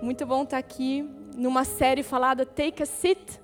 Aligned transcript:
Muito 0.00 0.24
bom 0.24 0.44
estar 0.44 0.58
aqui 0.58 1.10
numa 1.36 1.64
série 1.64 2.04
falada 2.04 2.46
Take 2.46 2.84
a 2.84 2.86
Seat, 2.86 3.40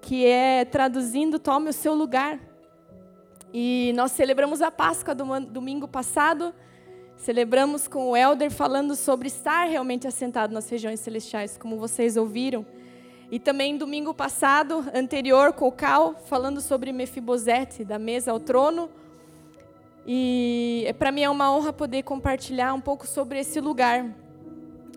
que 0.00 0.26
é 0.26 0.64
traduzindo 0.64 1.38
Tome 1.38 1.70
o 1.70 1.72
seu 1.72 1.94
lugar. 1.94 2.40
E 3.54 3.92
nós 3.94 4.10
celebramos 4.10 4.60
a 4.60 4.68
Páscoa 4.68 5.14
do 5.14 5.24
domingo 5.42 5.86
passado, 5.86 6.52
celebramos 7.16 7.86
com 7.86 8.10
o 8.10 8.16
Elder 8.16 8.50
falando 8.50 8.96
sobre 8.96 9.28
estar 9.28 9.68
realmente 9.68 10.08
assentado 10.08 10.52
nas 10.52 10.68
regiões 10.68 10.98
celestiais, 10.98 11.56
como 11.56 11.78
vocês 11.78 12.16
ouviram. 12.16 12.66
E 13.30 13.38
também 13.38 13.78
domingo 13.78 14.12
passado, 14.12 14.84
anterior, 14.92 15.52
com 15.52 15.68
o 15.68 15.72
Cal, 15.72 16.16
falando 16.26 16.60
sobre 16.60 16.92
Mefibosete, 16.92 17.84
da 17.84 17.96
mesa 17.98 18.32
ao 18.32 18.40
trono. 18.40 18.90
E 20.04 20.82
é, 20.84 20.92
para 20.92 21.12
mim 21.12 21.22
é 21.22 21.30
uma 21.30 21.56
honra 21.56 21.72
poder 21.72 22.02
compartilhar 22.02 22.74
um 22.74 22.80
pouco 22.80 23.06
sobre 23.06 23.38
esse 23.38 23.60
lugar. 23.60 24.25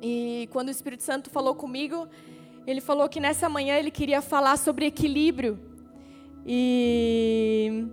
E 0.01 0.47
quando 0.51 0.69
o 0.69 0.71
Espírito 0.71 1.03
Santo 1.03 1.29
falou 1.29 1.55
comigo, 1.55 2.07
ele 2.65 2.81
falou 2.81 3.09
que 3.09 3.19
nessa 3.19 3.49
manhã 3.49 3.75
ele 3.75 3.91
queria 3.91 4.21
falar 4.21 4.57
sobre 4.57 4.85
equilíbrio. 4.85 5.59
E 6.45 7.85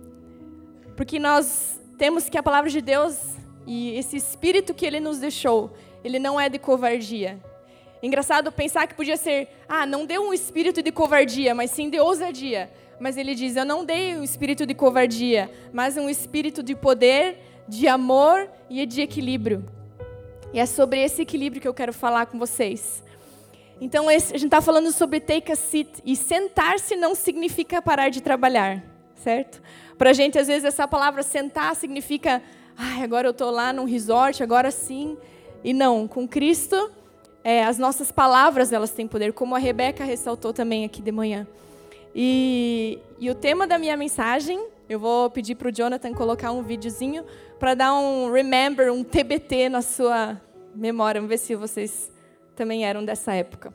porque 0.95 1.19
nós 1.19 1.79
temos 1.97 2.29
que 2.29 2.37
a 2.37 2.43
palavra 2.43 2.69
de 2.69 2.81
Deus 2.81 3.35
e 3.65 3.97
esse 3.97 4.15
espírito 4.15 4.73
que 4.73 4.85
ele 4.85 4.99
nos 4.99 5.19
deixou, 5.19 5.73
ele 6.03 6.17
não 6.17 6.39
é 6.39 6.47
de 6.47 6.57
covardia. 6.57 7.39
Engraçado 8.01 8.51
pensar 8.51 8.87
que 8.87 8.93
podia 8.93 9.17
ser, 9.17 9.49
ah, 9.67 9.85
não 9.85 10.05
deu 10.05 10.21
um 10.21 10.33
espírito 10.33 10.81
de 10.81 10.91
covardia, 10.91 11.53
mas 11.53 11.71
sim 11.71 11.89
de 11.89 11.99
ousadia. 11.99 12.71
Mas 12.99 13.17
ele 13.17 13.35
diz: 13.35 13.55
Eu 13.55 13.65
não 13.65 13.83
dei 13.83 14.15
um 14.15 14.23
espírito 14.23 14.65
de 14.65 14.73
covardia, 14.73 15.51
mas 15.73 15.97
um 15.97 16.09
espírito 16.09 16.63
de 16.63 16.75
poder, 16.75 17.39
de 17.67 17.87
amor 17.87 18.49
e 18.69 18.85
de 18.85 19.01
equilíbrio. 19.01 19.65
E 20.53 20.59
é 20.59 20.65
sobre 20.65 21.01
esse 21.01 21.21
equilíbrio 21.21 21.61
que 21.61 21.67
eu 21.67 21.73
quero 21.73 21.91
falar 21.91 22.25
com 22.27 22.39
vocês. 22.39 23.03
Então, 23.79 24.09
a 24.09 24.17
gente 24.17 24.45
está 24.45 24.61
falando 24.61 24.91
sobre 24.91 25.19
take 25.19 25.51
a 25.51 25.55
seat. 25.55 26.01
E 26.05 26.15
sentar-se 26.15 26.95
não 26.95 27.13
significa 27.13 27.81
parar 27.81 28.09
de 28.09 28.21
trabalhar, 28.21 28.83
certo? 29.15 29.61
Para 29.97 30.11
a 30.11 30.13
gente, 30.13 30.39
às 30.39 30.47
vezes, 30.47 30.63
essa 30.63 30.87
palavra 30.87 31.21
sentar 31.21 31.75
significa, 31.75 32.41
ai, 32.77 33.03
agora 33.03 33.27
eu 33.27 33.31
estou 33.31 33.51
lá 33.51 33.73
num 33.73 33.85
resort, 33.85 34.41
agora 34.41 34.71
sim. 34.71 35.17
E 35.63 35.73
não, 35.73 36.07
com 36.07 36.27
Cristo, 36.27 36.91
é, 37.43 37.63
as 37.63 37.77
nossas 37.77 38.11
palavras 38.11 38.71
elas 38.71 38.91
têm 38.91 39.07
poder, 39.07 39.33
como 39.33 39.55
a 39.55 39.59
Rebeca 39.59 40.03
ressaltou 40.03 40.53
também 40.53 40.85
aqui 40.85 41.01
de 41.01 41.11
manhã. 41.11 41.45
E, 42.15 42.99
e 43.19 43.29
o 43.29 43.35
tema 43.35 43.67
da 43.67 43.77
minha 43.77 43.95
mensagem, 43.95 44.65
eu 44.89 44.99
vou 44.99 45.29
pedir 45.29 45.55
para 45.55 45.67
o 45.67 45.71
Jonathan 45.71 46.13
colocar 46.13 46.51
um 46.51 46.63
videozinho 46.63 47.23
para 47.59 47.73
dar 47.73 47.93
um 47.93 48.31
remember, 48.31 48.91
um 48.91 49.03
TBT 49.03 49.69
na 49.69 49.81
sua 49.81 50.39
memória. 50.75 51.19
Vamos 51.19 51.29
ver 51.29 51.37
se 51.37 51.55
vocês 51.55 52.11
também 52.55 52.85
eram 52.85 53.03
dessa 53.03 53.33
época. 53.33 53.73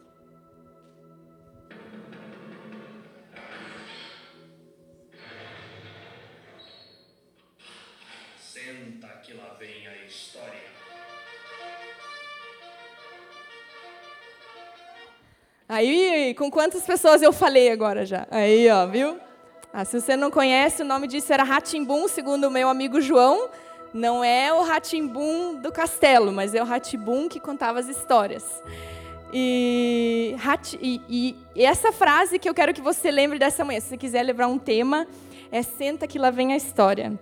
Aí, 15.68 16.34
com 16.34 16.50
quantas 16.50 16.82
pessoas 16.84 17.22
eu 17.22 17.32
falei 17.32 17.70
agora 17.70 18.04
já? 18.04 18.26
Aí, 18.30 18.68
ó, 18.70 18.86
viu? 18.86 19.18
Ah, 19.72 19.86
se 19.86 19.98
você 19.98 20.14
não 20.14 20.30
conhece, 20.30 20.82
o 20.82 20.84
nome 20.84 21.06
disso 21.06 21.32
era 21.32 21.42
Ratimbum, 21.42 22.06
segundo 22.06 22.44
o 22.44 22.50
meu 22.50 22.68
amigo 22.68 23.00
João. 23.00 23.48
Não 23.92 24.24
é 24.24 24.52
o 24.52 24.62
Ratimbum 24.62 25.56
do 25.56 25.70
castelo, 25.70 26.32
mas 26.32 26.54
é 26.54 26.62
o 26.62 26.64
Ratibum 26.64 27.28
que 27.28 27.38
contava 27.38 27.78
as 27.78 27.88
histórias. 27.88 28.44
E, 29.32 30.34
e, 30.80 31.36
e, 31.54 31.64
essa 31.64 31.92
frase 31.92 32.38
que 32.38 32.48
eu 32.48 32.54
quero 32.54 32.72
que 32.72 32.80
você 32.80 33.10
lembre 33.10 33.38
dessa 33.38 33.64
manhã, 33.64 33.80
se 33.80 33.88
você 33.88 33.96
quiser 33.96 34.22
lembrar 34.22 34.46
um 34.46 34.58
tema, 34.58 35.06
é 35.50 35.62
senta 35.62 36.06
que 36.06 36.18
lá 36.18 36.30
vem 36.30 36.52
a 36.52 36.56
história. 36.56 37.18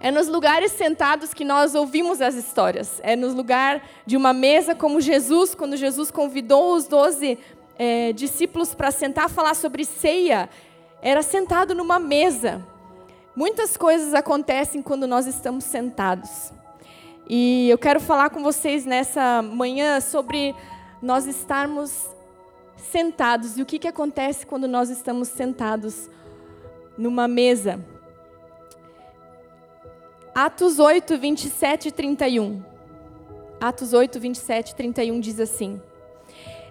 É 0.00 0.10
nos 0.12 0.28
lugares 0.28 0.72
sentados 0.72 1.34
que 1.34 1.44
nós 1.44 1.74
ouvimos 1.74 2.20
as 2.20 2.36
histórias. 2.36 3.00
É 3.02 3.16
no 3.16 3.28
lugar 3.28 3.82
de 4.06 4.16
uma 4.16 4.32
mesa 4.32 4.74
como 4.74 5.00
Jesus, 5.00 5.54
quando 5.54 5.76
Jesus 5.76 6.10
convidou 6.10 6.74
os 6.74 6.86
doze 6.86 7.38
é, 7.76 8.12
discípulos 8.12 8.74
para 8.74 8.92
sentar 8.92 9.28
falar 9.28 9.54
sobre 9.54 9.84
ceia, 9.84 10.48
era 11.02 11.22
sentado 11.22 11.74
numa 11.74 11.98
mesa. 11.98 12.64
Muitas 13.38 13.76
coisas 13.76 14.14
acontecem 14.14 14.82
quando 14.82 15.06
nós 15.06 15.24
estamos 15.28 15.62
sentados. 15.62 16.52
E 17.30 17.70
eu 17.70 17.78
quero 17.78 18.00
falar 18.00 18.30
com 18.30 18.42
vocês 18.42 18.84
nessa 18.84 19.40
manhã 19.42 20.00
sobre 20.00 20.56
nós 21.00 21.24
estarmos 21.24 22.08
sentados 22.90 23.56
e 23.56 23.62
o 23.62 23.64
que, 23.64 23.78
que 23.78 23.86
acontece 23.86 24.44
quando 24.44 24.66
nós 24.66 24.90
estamos 24.90 25.28
sentados 25.28 26.10
numa 26.96 27.28
mesa. 27.28 27.78
Atos 30.34 30.80
8, 30.80 31.16
27 31.16 31.88
e 31.90 31.92
31. 31.92 32.60
Atos 33.60 33.92
8, 33.92 34.18
27 34.18 34.70
e 34.70 34.74
31 34.74 35.20
diz 35.20 35.38
assim. 35.38 35.80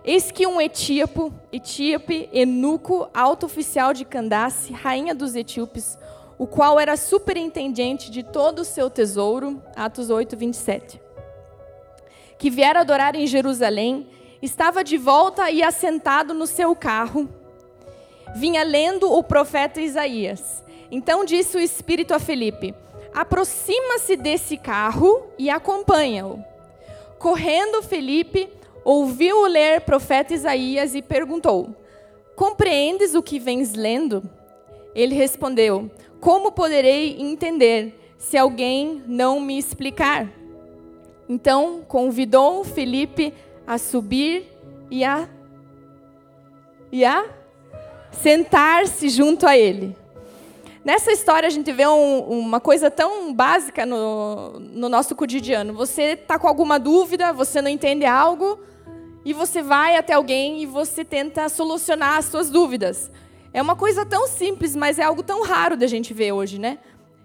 Eis 0.04 0.32
que 0.32 0.46
um 0.46 0.60
etíope, 0.60 1.32
etíope, 1.50 2.28
eunuco, 2.34 3.10
alto 3.14 3.46
oficial 3.46 3.94
de 3.94 4.04
Candace, 4.04 4.74
rainha 4.74 5.16
dos 5.16 5.34
etíopes, 5.34 5.98
o 6.38 6.46
qual 6.46 6.80
era 6.80 6.96
superintendente 6.96 8.12
de 8.12 8.24
todo 8.24 8.60
o 8.60 8.66
seu 8.66 8.90
tesouro, 8.90 9.62
Atos 9.76 10.10
8, 10.10 10.38
27, 10.38 11.02
que 12.38 12.50
viera 12.50 12.82
adorar 12.82 13.16
em 13.16 13.26
Jerusalém, 13.26 14.08
estava 14.42 14.84
de 14.84 14.98
volta 14.98 15.50
e 15.50 15.64
assentado 15.64 16.34
no 16.34 16.46
seu 16.46 16.76
carro, 16.76 17.28
vinha 18.36 18.64
lendo 18.64 19.12
o 19.12 19.24
profeta 19.24 19.82
Isaías. 19.82 20.64
Então 20.92 21.26
disse 21.26 21.58
o 21.58 21.60
Espírito 21.60 22.14
a 22.14 22.20
Felipe: 22.20 22.74
aproxima-se 23.14 24.16
desse 24.16 24.58
carro 24.58 25.26
e 25.40 25.50
acompanha-o. 25.50 26.44
Correndo, 27.18 27.82
Felipe 27.82 28.48
ouviu 28.86 29.46
ler 29.48 29.82
profeta 29.82 30.36
Isaías 30.36 30.94
e 30.94 31.02
perguntou: 31.02 31.76
Compreendes 32.36 33.16
o 33.16 33.24
que 33.24 33.40
vens 33.40 33.74
lendo? 33.74 34.24
Ele 34.94 35.16
respondeu: 35.16 35.90
Como 36.20 36.52
poderei 36.52 37.20
entender 37.20 38.14
se 38.18 38.38
alguém 38.38 39.04
não 39.08 39.40
me 39.40 39.58
explicar? 39.58 40.28
Então 41.30 41.82
convidou 41.88 42.64
Felipe 42.64 43.34
a 43.66 43.78
subir 43.78 44.48
e 44.90 45.04
a, 45.04 45.28
e 46.92 47.04
a 47.04 47.26
sentar-se 48.12 49.10
junto 49.10 49.46
a 49.46 49.58
ele. 49.58 49.96
Nessa 50.84 51.12
história 51.12 51.48
a 51.48 51.50
gente 51.50 51.70
vê 51.74 51.86
um, 51.86 52.20
uma 52.22 52.62
coisa 52.62 52.90
tão 52.90 53.34
básica 53.34 53.86
no, 53.86 54.58
no 54.60 54.88
nosso 54.88 55.14
cotidiano. 55.16 55.74
Você 55.74 56.14
está 56.14 56.40
com 56.40 56.48
alguma 56.48 56.80
dúvida, 56.80 57.34
você 57.34 57.62
não 57.62 57.70
entende 57.70 58.06
algo, 58.06 58.58
e 59.26 59.34
você 59.34 59.62
vai 59.62 59.98
até 59.98 60.14
alguém 60.14 60.64
e 60.64 60.66
você 60.66 61.04
tenta 61.04 61.50
solucionar 61.50 62.18
as 62.18 62.26
suas 62.26 62.50
dúvidas. 62.50 63.12
É 63.54 63.62
uma 63.62 63.76
coisa 63.76 64.06
tão 64.06 64.28
simples, 64.28 64.76
mas 64.76 65.00
é 65.00 65.04
algo 65.04 65.24
tão 65.24 65.44
raro 65.44 65.76
da 65.78 65.88
gente 65.88 66.14
ver 66.14 66.32
hoje, 66.32 66.60
né? 66.60 66.80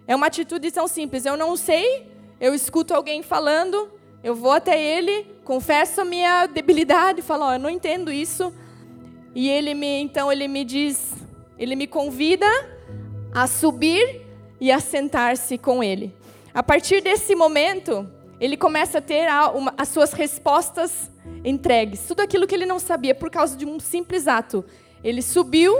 É 0.06 0.16
uma 0.16 0.26
atitude 0.26 0.70
tão 0.70 0.88
simples. 0.88 1.26
Eu 1.26 1.36
não 1.36 1.56
sei, 1.56 2.06
eu 2.40 2.54
escuto 2.54 2.94
alguém 2.94 3.22
falando, 3.22 3.90
eu 4.22 4.34
vou 4.34 4.52
até 4.52 4.80
ele, 4.80 5.26
confesso 5.44 6.00
a 6.00 6.04
minha 6.04 6.46
debilidade, 6.46 7.22
falo, 7.22 7.46
oh, 7.46 7.52
eu 7.52 7.58
não 7.58 7.70
entendo 7.70 8.10
isso. 8.10 8.52
E 9.34 9.48
ele 9.48 9.74
me, 9.74 10.00
então 10.00 10.30
ele 10.30 10.46
me 10.46 10.64
diz, 10.64 11.12
ele 11.58 11.74
me 11.74 11.86
convida 11.86 12.46
a 13.34 13.46
subir 13.46 14.22
e 14.60 14.70
a 14.70 14.78
sentar-se 14.78 15.58
com 15.58 15.82
ele. 15.82 16.14
A 16.54 16.62
partir 16.62 17.00
desse 17.00 17.34
momento, 17.34 18.08
ele 18.38 18.56
começa 18.56 18.98
a 18.98 19.00
ter 19.00 19.26
as 19.76 19.88
suas 19.88 20.12
respostas 20.12 21.10
entregues. 21.44 22.04
Tudo 22.06 22.20
aquilo 22.20 22.46
que 22.46 22.54
ele 22.54 22.66
não 22.66 22.78
sabia 22.78 23.14
por 23.14 23.30
causa 23.30 23.56
de 23.56 23.64
um 23.64 23.80
simples 23.80 24.28
ato. 24.28 24.64
Ele 25.02 25.22
subiu, 25.22 25.74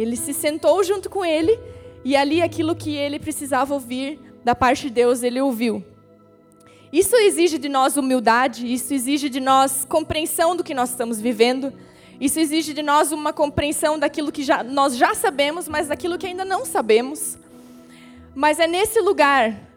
ele 0.00 0.16
se 0.16 0.32
sentou 0.32 0.82
junto 0.82 1.08
com 1.08 1.24
ele, 1.24 1.58
e 2.04 2.16
ali 2.16 2.40
aquilo 2.42 2.74
que 2.74 2.94
ele 2.96 3.18
precisava 3.18 3.74
ouvir 3.74 4.18
da 4.44 4.54
parte 4.54 4.88
de 4.88 4.90
Deus, 4.90 5.22
ele 5.22 5.40
ouviu. 5.40 5.84
Isso 6.92 7.14
exige 7.14 7.58
de 7.58 7.68
nós 7.68 7.96
humildade, 7.96 8.72
isso 8.72 8.92
exige 8.92 9.28
de 9.28 9.38
nós 9.38 9.84
compreensão 9.84 10.56
do 10.56 10.64
que 10.64 10.74
nós 10.74 10.90
estamos 10.90 11.20
vivendo. 11.20 11.72
Isso 12.20 12.40
exige 12.40 12.74
de 12.74 12.82
nós 12.82 13.12
uma 13.12 13.32
compreensão 13.32 13.98
daquilo 13.98 14.32
que 14.32 14.42
já, 14.42 14.62
nós 14.62 14.96
já 14.96 15.14
sabemos, 15.14 15.68
mas 15.68 15.88
daquilo 15.88 16.18
que 16.18 16.26
ainda 16.26 16.44
não 16.44 16.66
sabemos. 16.66 17.38
Mas 18.34 18.58
é 18.58 18.66
nesse 18.66 19.00
lugar 19.00 19.70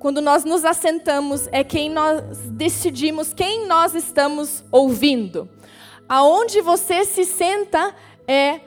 quando 0.00 0.22
nós 0.22 0.44
nos 0.44 0.64
assentamos, 0.64 1.46
é 1.52 1.62
quem 1.62 1.90
nós 1.90 2.22
decidimos 2.46 3.34
quem 3.34 3.66
nós 3.66 3.94
estamos 3.94 4.64
ouvindo. 4.72 5.46
Aonde 6.08 6.62
você 6.62 7.04
se 7.04 7.24
senta 7.24 7.94
é 8.26 8.60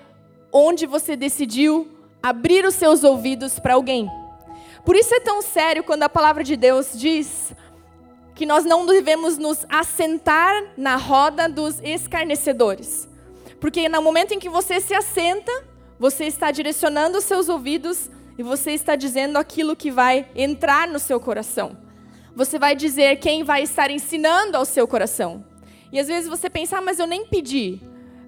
onde 0.54 0.86
você 0.86 1.16
decidiu 1.16 1.88
abrir 2.22 2.64
os 2.66 2.76
seus 2.76 3.04
ouvidos 3.04 3.60
para 3.60 3.74
alguém. 3.74 4.08
Por 4.86 4.96
isso 4.96 5.14
é 5.16 5.20
tão 5.20 5.42
sério 5.42 5.84
quando 5.84 6.04
a 6.04 6.10
palavra 6.10 6.44
de 6.44 6.56
Deus 6.56 6.92
diz 6.94 7.52
que 8.36 8.46
nós 8.46 8.64
não 8.64 8.86
devemos 8.86 9.38
nos 9.38 9.66
assentar 9.68 10.74
na 10.78 10.96
roda 10.96 11.50
dos 11.50 11.80
escarnecedores. 11.82 13.08
Porque 13.60 13.88
no 13.90 14.02
momento 14.02 14.34
em 14.34 14.40
que 14.40 14.50
você 14.50 14.80
se 14.80 14.94
assenta, 14.94 15.52
você 16.00 16.26
está 16.26 16.52
direcionando 16.52 17.18
os 17.18 17.24
seus 17.24 17.50
ouvidos 17.50 18.10
e 18.38 18.44
você 18.44 18.72
está 18.72 18.96
dizendo 18.96 19.38
aquilo 19.38 19.76
que 19.76 19.92
vai 19.92 20.28
entrar 20.36 20.88
no 20.88 21.00
seu 21.00 21.20
coração. 21.20 21.78
Você 22.36 22.58
vai 22.58 22.76
dizer 22.76 23.18
quem 23.18 23.44
vai 23.44 23.64
estar 23.64 23.92
ensinando 23.92 24.58
ao 24.58 24.66
seu 24.66 24.88
coração. 24.88 25.46
E 25.92 26.00
às 26.00 26.08
vezes 26.08 26.28
você 26.28 26.50
pensa, 26.50 26.78
ah, 26.78 26.82
mas 26.82 27.00
eu 27.00 27.06
nem 27.06 27.26
pedi. 27.26 27.80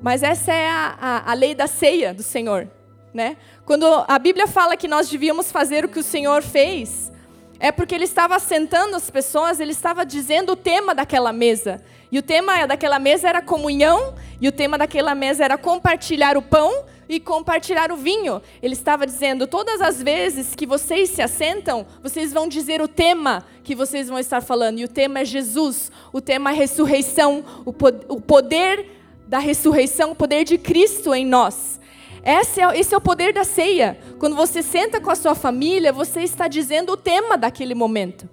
Mas 0.06 0.22
essa 0.22 0.54
é 0.54 0.70
a, 0.70 0.96
a, 1.02 1.32
a 1.32 1.34
lei 1.34 1.56
da 1.56 1.66
ceia 1.66 2.14
do 2.14 2.22
Senhor. 2.22 2.68
Né? 3.12 3.36
Quando 3.66 3.88
a 4.08 4.20
Bíblia 4.20 4.46
fala 4.46 4.78
que 4.78 4.88
nós 4.88 5.10
devíamos 5.10 5.52
fazer 5.52 5.84
o 5.84 5.90
que 5.90 5.98
o 5.98 6.04
Senhor 6.04 6.44
fez, 6.44 7.12
é 7.60 7.72
porque 7.72 7.96
ele 7.96 8.04
estava 8.04 8.36
assentando 8.36 8.96
as 8.96 9.10
pessoas, 9.10 9.60
ele 9.60 9.72
estava 9.72 10.06
dizendo 10.06 10.52
o 10.52 10.56
tema 10.56 10.94
daquela 10.94 11.34
mesa. 11.34 11.84
E 12.12 12.20
o 12.20 12.22
tema 12.22 12.68
daquela 12.68 13.00
mesa 13.00 13.28
era 13.28 13.42
comunhão, 13.42 14.14
e 14.40 14.48
o 14.48 14.52
tema 14.52 14.78
daquela 14.78 15.16
mesa 15.16 15.44
era 15.44 15.58
compartilhar 15.58 16.38
o 16.38 16.42
pão 16.44 16.86
e 17.10 17.20
compartilhar 17.20 17.92
o 17.92 17.98
vinho. 17.98 18.44
Ele 18.62 18.74
estava 18.74 19.08
dizendo: 19.08 19.48
todas 19.48 19.82
as 19.82 20.04
vezes 20.04 20.54
que 20.54 20.68
vocês 20.68 21.10
se 21.10 21.22
assentam, 21.24 21.84
vocês 22.04 22.32
vão 22.32 22.48
dizer 22.48 22.80
o 22.80 22.88
tema 22.88 23.44
que 23.64 23.74
vocês 23.74 24.08
vão 24.08 24.20
estar 24.20 24.42
falando. 24.42 24.78
E 24.78 24.84
o 24.84 24.88
tema 24.88 25.22
é 25.22 25.26
Jesus, 25.26 25.92
o 26.14 26.22
tema 26.22 26.52
é 26.52 26.54
ressurreição, 26.54 27.44
o 27.66 28.22
poder 28.22 28.94
da 29.28 29.40
ressurreição, 29.40 30.12
o 30.12 30.16
poder 30.16 30.44
de 30.44 30.58
Cristo 30.58 31.14
em 31.14 31.26
nós. 31.26 31.80
Esse 32.24 32.60
é, 32.60 32.80
esse 32.80 32.94
é 32.94 32.98
o 32.98 33.02
poder 33.02 33.34
da 33.34 33.44
ceia. 33.44 34.00
Quando 34.20 34.36
você 34.36 34.64
senta 34.64 35.00
com 35.00 35.12
a 35.12 35.16
sua 35.16 35.36
família, 35.36 35.94
você 35.94 36.22
está 36.22 36.48
dizendo 36.48 36.94
o 36.94 36.98
tema 36.98 37.38
daquele 37.38 37.76
momento. 37.76 38.28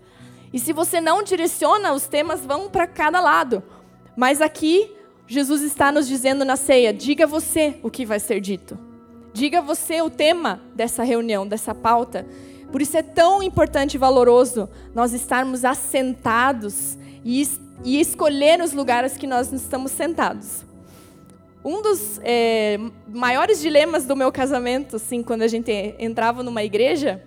E 0.52 0.58
se 0.58 0.72
você 0.72 1.00
não 1.00 1.22
direciona, 1.22 1.92
os 1.92 2.06
temas 2.06 2.44
vão 2.44 2.70
para 2.70 2.86
cada 2.86 3.20
lado. 3.20 3.62
Mas 4.16 4.40
aqui 4.40 4.90
Jesus 5.26 5.62
está 5.62 5.92
nos 5.92 6.06
dizendo 6.06 6.44
na 6.44 6.56
ceia: 6.56 6.92
diga 6.92 7.26
você 7.26 7.78
o 7.82 7.90
que 7.90 8.04
vai 8.04 8.20
ser 8.20 8.40
dito. 8.40 8.78
Diga 9.32 9.62
você 9.62 10.02
o 10.02 10.10
tema 10.10 10.60
dessa 10.74 11.02
reunião, 11.02 11.46
dessa 11.46 11.74
pauta. 11.74 12.26
Por 12.70 12.80
isso 12.80 12.96
é 12.96 13.02
tão 13.02 13.42
importante 13.42 13.94
e 13.94 13.98
valoroso 13.98 14.68
nós 14.94 15.12
estarmos 15.12 15.64
assentados 15.64 16.96
e, 17.24 17.46
e 17.84 18.00
escolher 18.00 18.60
os 18.62 18.72
lugares 18.72 19.16
que 19.16 19.26
nós 19.26 19.52
estamos 19.52 19.92
sentados. 19.92 20.64
Um 21.64 21.80
dos 21.80 22.20
é, 22.24 22.78
maiores 23.08 23.60
dilemas 23.60 24.04
do 24.04 24.16
meu 24.16 24.32
casamento, 24.32 24.96
assim, 24.96 25.22
quando 25.22 25.42
a 25.42 25.48
gente 25.48 25.70
entrava 25.98 26.42
numa 26.42 26.64
igreja, 26.64 27.22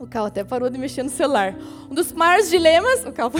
o 0.00 0.06
Cal 0.06 0.26
até 0.26 0.42
parou 0.42 0.70
de 0.70 0.78
mexer 0.78 1.02
no 1.02 1.10
celular. 1.10 1.56
Um 1.90 1.94
dos 1.94 2.12
maiores 2.12 2.48
dilemas, 2.48 3.04
o 3.04 3.12
Cal 3.12 3.30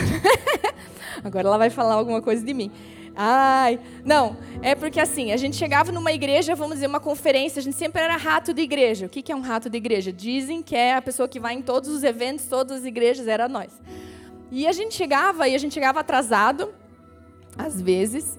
agora 1.24 1.48
ela 1.48 1.58
vai 1.58 1.70
falar 1.70 1.94
alguma 1.94 2.20
coisa 2.20 2.44
de 2.44 2.52
mim. 2.52 2.70
Ai, 3.18 3.80
não, 4.04 4.36
é 4.60 4.74
porque 4.74 5.00
assim, 5.00 5.32
a 5.32 5.38
gente 5.38 5.56
chegava 5.56 5.90
numa 5.90 6.12
igreja, 6.12 6.54
vamos 6.54 6.74
dizer, 6.74 6.86
uma 6.86 7.00
conferência, 7.00 7.60
a 7.60 7.62
gente 7.62 7.76
sempre 7.76 8.02
era 8.02 8.14
rato 8.14 8.52
de 8.52 8.60
igreja. 8.60 9.06
O 9.06 9.08
que 9.08 9.32
é 9.32 9.34
um 9.34 9.40
rato 9.40 9.70
de 9.70 9.78
igreja? 9.78 10.12
Dizem 10.12 10.62
que 10.62 10.76
é 10.76 10.94
a 10.94 11.00
pessoa 11.00 11.26
que 11.26 11.40
vai 11.40 11.54
em 11.54 11.62
todos 11.62 11.88
os 11.88 12.04
eventos, 12.04 12.46
todas 12.46 12.80
as 12.80 12.84
igrejas, 12.84 13.26
era 13.26 13.48
nós. 13.48 13.72
E 14.52 14.66
a 14.66 14.72
gente 14.72 14.94
chegava, 14.94 15.48
e 15.48 15.54
a 15.54 15.58
gente 15.58 15.72
chegava 15.72 16.00
atrasado, 16.00 16.74
às 17.56 17.80
vezes, 17.80 18.38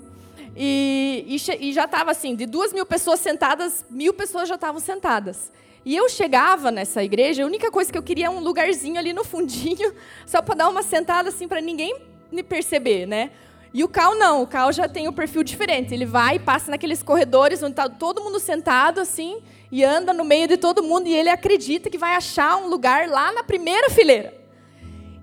e, 0.59 1.23
e, 1.27 1.69
e 1.69 1.73
já 1.73 1.85
estava 1.85 2.09
assim, 2.09 2.35
de 2.35 2.47
duas 2.47 2.73
mil 2.73 2.85
pessoas 2.85 3.19
sentadas, 3.19 3.85
mil 3.91 4.11
pessoas 4.11 4.49
já 4.49 4.55
estavam 4.55 4.81
sentadas. 4.81 5.51
E 5.85 5.95
eu 5.95 6.09
chegava 6.09 6.71
nessa 6.71 7.03
igreja, 7.03 7.43
a 7.43 7.45
única 7.45 7.69
coisa 7.69 7.91
que 7.91 7.97
eu 7.97 8.01
queria 8.01 8.25
é 8.25 8.29
um 8.29 8.39
lugarzinho 8.39 8.97
ali 8.97 9.13
no 9.13 9.23
fundinho, 9.23 9.93
só 10.25 10.41
para 10.41 10.55
dar 10.55 10.69
uma 10.69 10.81
sentada 10.81 11.29
assim 11.29 11.47
para 11.47 11.61
ninguém 11.61 11.95
me 12.31 12.41
perceber, 12.41 13.05
né? 13.05 13.29
E 13.71 13.83
o 13.83 13.87
Cal 13.87 14.15
não, 14.15 14.41
o 14.41 14.47
Cal 14.47 14.73
já 14.73 14.89
tem 14.89 15.07
um 15.07 15.13
perfil 15.13 15.43
diferente. 15.43 15.93
Ele 15.93 16.05
vai 16.05 16.37
e 16.37 16.39
passa 16.39 16.71
naqueles 16.71 17.03
corredores 17.03 17.61
onde 17.61 17.73
está 17.73 17.87
todo 17.87 18.23
mundo 18.23 18.39
sentado 18.39 18.99
assim 18.99 19.39
e 19.71 19.83
anda 19.83 20.11
no 20.11 20.25
meio 20.25 20.47
de 20.47 20.57
todo 20.57 20.81
mundo 20.81 21.07
e 21.07 21.13
ele 21.13 21.29
acredita 21.29 21.89
que 21.89 21.97
vai 21.97 22.15
achar 22.15 22.57
um 22.57 22.67
lugar 22.67 23.07
lá 23.07 23.31
na 23.31 23.43
primeira 23.43 23.91
fileira. 23.91 24.33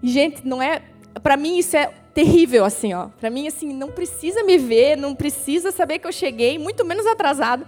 E 0.00 0.08
gente, 0.08 0.46
não 0.46 0.62
é, 0.62 0.82
para 1.22 1.36
mim 1.36 1.58
isso 1.58 1.76
é 1.76 1.90
terrível 2.14 2.64
assim, 2.64 2.94
ó. 2.94 3.08
Para 3.20 3.28
mim 3.28 3.46
assim, 3.46 3.72
não 3.72 3.90
precisa 3.90 4.42
me 4.44 4.56
ver, 4.56 4.96
não 4.96 5.14
precisa 5.14 5.72
saber 5.72 5.98
que 5.98 6.06
eu 6.06 6.12
cheguei, 6.12 6.58
muito 6.58 6.84
menos 6.84 7.06
atrasado. 7.06 7.66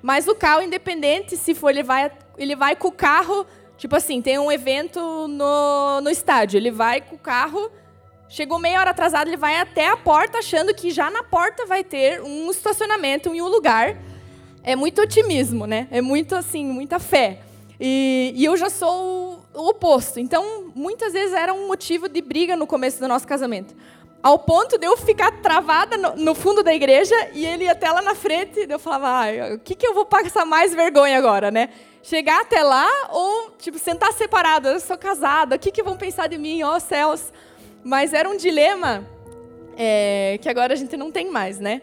Mas 0.00 0.26
o 0.26 0.34
Cal, 0.34 0.62
independente 0.62 1.36
se 1.36 1.54
for, 1.54 1.70
ele 1.70 1.82
vai, 1.82 2.10
ele 2.36 2.56
vai 2.56 2.74
com 2.74 2.88
o 2.88 2.92
carro, 2.92 3.46
tipo 3.76 3.94
assim, 3.94 4.20
tem 4.20 4.38
um 4.38 4.50
evento 4.50 4.98
no, 5.28 6.00
no 6.00 6.10
estádio, 6.10 6.56
ele 6.56 6.70
vai 6.70 7.00
com 7.00 7.14
o 7.14 7.18
carro 7.18 7.70
Chegou 8.32 8.58
meia 8.58 8.80
hora 8.80 8.92
atrasado, 8.92 9.28
ele 9.28 9.36
vai 9.36 9.56
até 9.60 9.86
a 9.86 9.94
porta 9.94 10.38
achando 10.38 10.72
que 10.72 10.90
já 10.90 11.10
na 11.10 11.22
porta 11.22 11.66
vai 11.66 11.84
ter 11.84 12.22
um 12.22 12.50
estacionamento 12.50 13.34
e 13.34 13.42
um 13.42 13.46
lugar. 13.46 13.94
É 14.62 14.74
muito 14.74 15.02
otimismo, 15.02 15.66
né? 15.66 15.86
É 15.90 16.00
muito 16.00 16.34
assim, 16.34 16.64
muita 16.64 16.98
fé. 16.98 17.40
E, 17.78 18.32
e 18.34 18.42
eu 18.42 18.56
já 18.56 18.70
sou 18.70 19.31
o, 19.54 19.68
oposto. 19.68 20.20
Então, 20.20 20.72
muitas 20.74 21.12
vezes 21.12 21.34
era 21.34 21.52
um 21.52 21.66
motivo 21.66 22.08
de 22.08 22.20
briga 22.20 22.56
no 22.56 22.66
começo 22.66 22.98
do 23.00 23.08
nosso 23.08 23.26
casamento. 23.26 23.74
Ao 24.22 24.38
ponto 24.38 24.78
de 24.78 24.86
eu 24.86 24.96
ficar 24.96 25.32
travada 25.42 25.96
no, 25.96 26.16
no 26.16 26.34
fundo 26.34 26.62
da 26.62 26.72
igreja 26.72 27.14
e 27.32 27.44
ele 27.44 27.68
até 27.68 27.90
lá 27.90 28.00
na 28.02 28.14
frente, 28.14 28.66
eu 28.68 28.78
falava, 28.78 29.08
ah, 29.08 29.54
o 29.54 29.58
que, 29.58 29.74
que 29.74 29.86
eu 29.86 29.94
vou 29.94 30.04
passar 30.04 30.44
mais 30.44 30.72
vergonha 30.74 31.18
agora, 31.18 31.50
né? 31.50 31.70
Chegar 32.02 32.40
até 32.40 32.62
lá 32.62 32.88
ou, 33.10 33.50
tipo, 33.58 33.78
sentar 33.78 34.12
separado. 34.12 34.68
Eu 34.68 34.80
sou 34.80 34.96
casada, 34.96 35.56
o 35.56 35.58
que, 35.58 35.72
que 35.72 35.82
vão 35.82 35.96
pensar 35.96 36.28
de 36.28 36.38
mim? 36.38 36.62
Ó 36.62 36.76
oh, 36.76 36.80
céus. 36.80 37.32
Mas 37.82 38.12
era 38.12 38.28
um 38.28 38.36
dilema 38.36 39.04
é, 39.76 40.38
que 40.40 40.48
agora 40.48 40.72
a 40.72 40.76
gente 40.76 40.96
não 40.96 41.10
tem 41.10 41.30
mais, 41.30 41.58
né? 41.58 41.82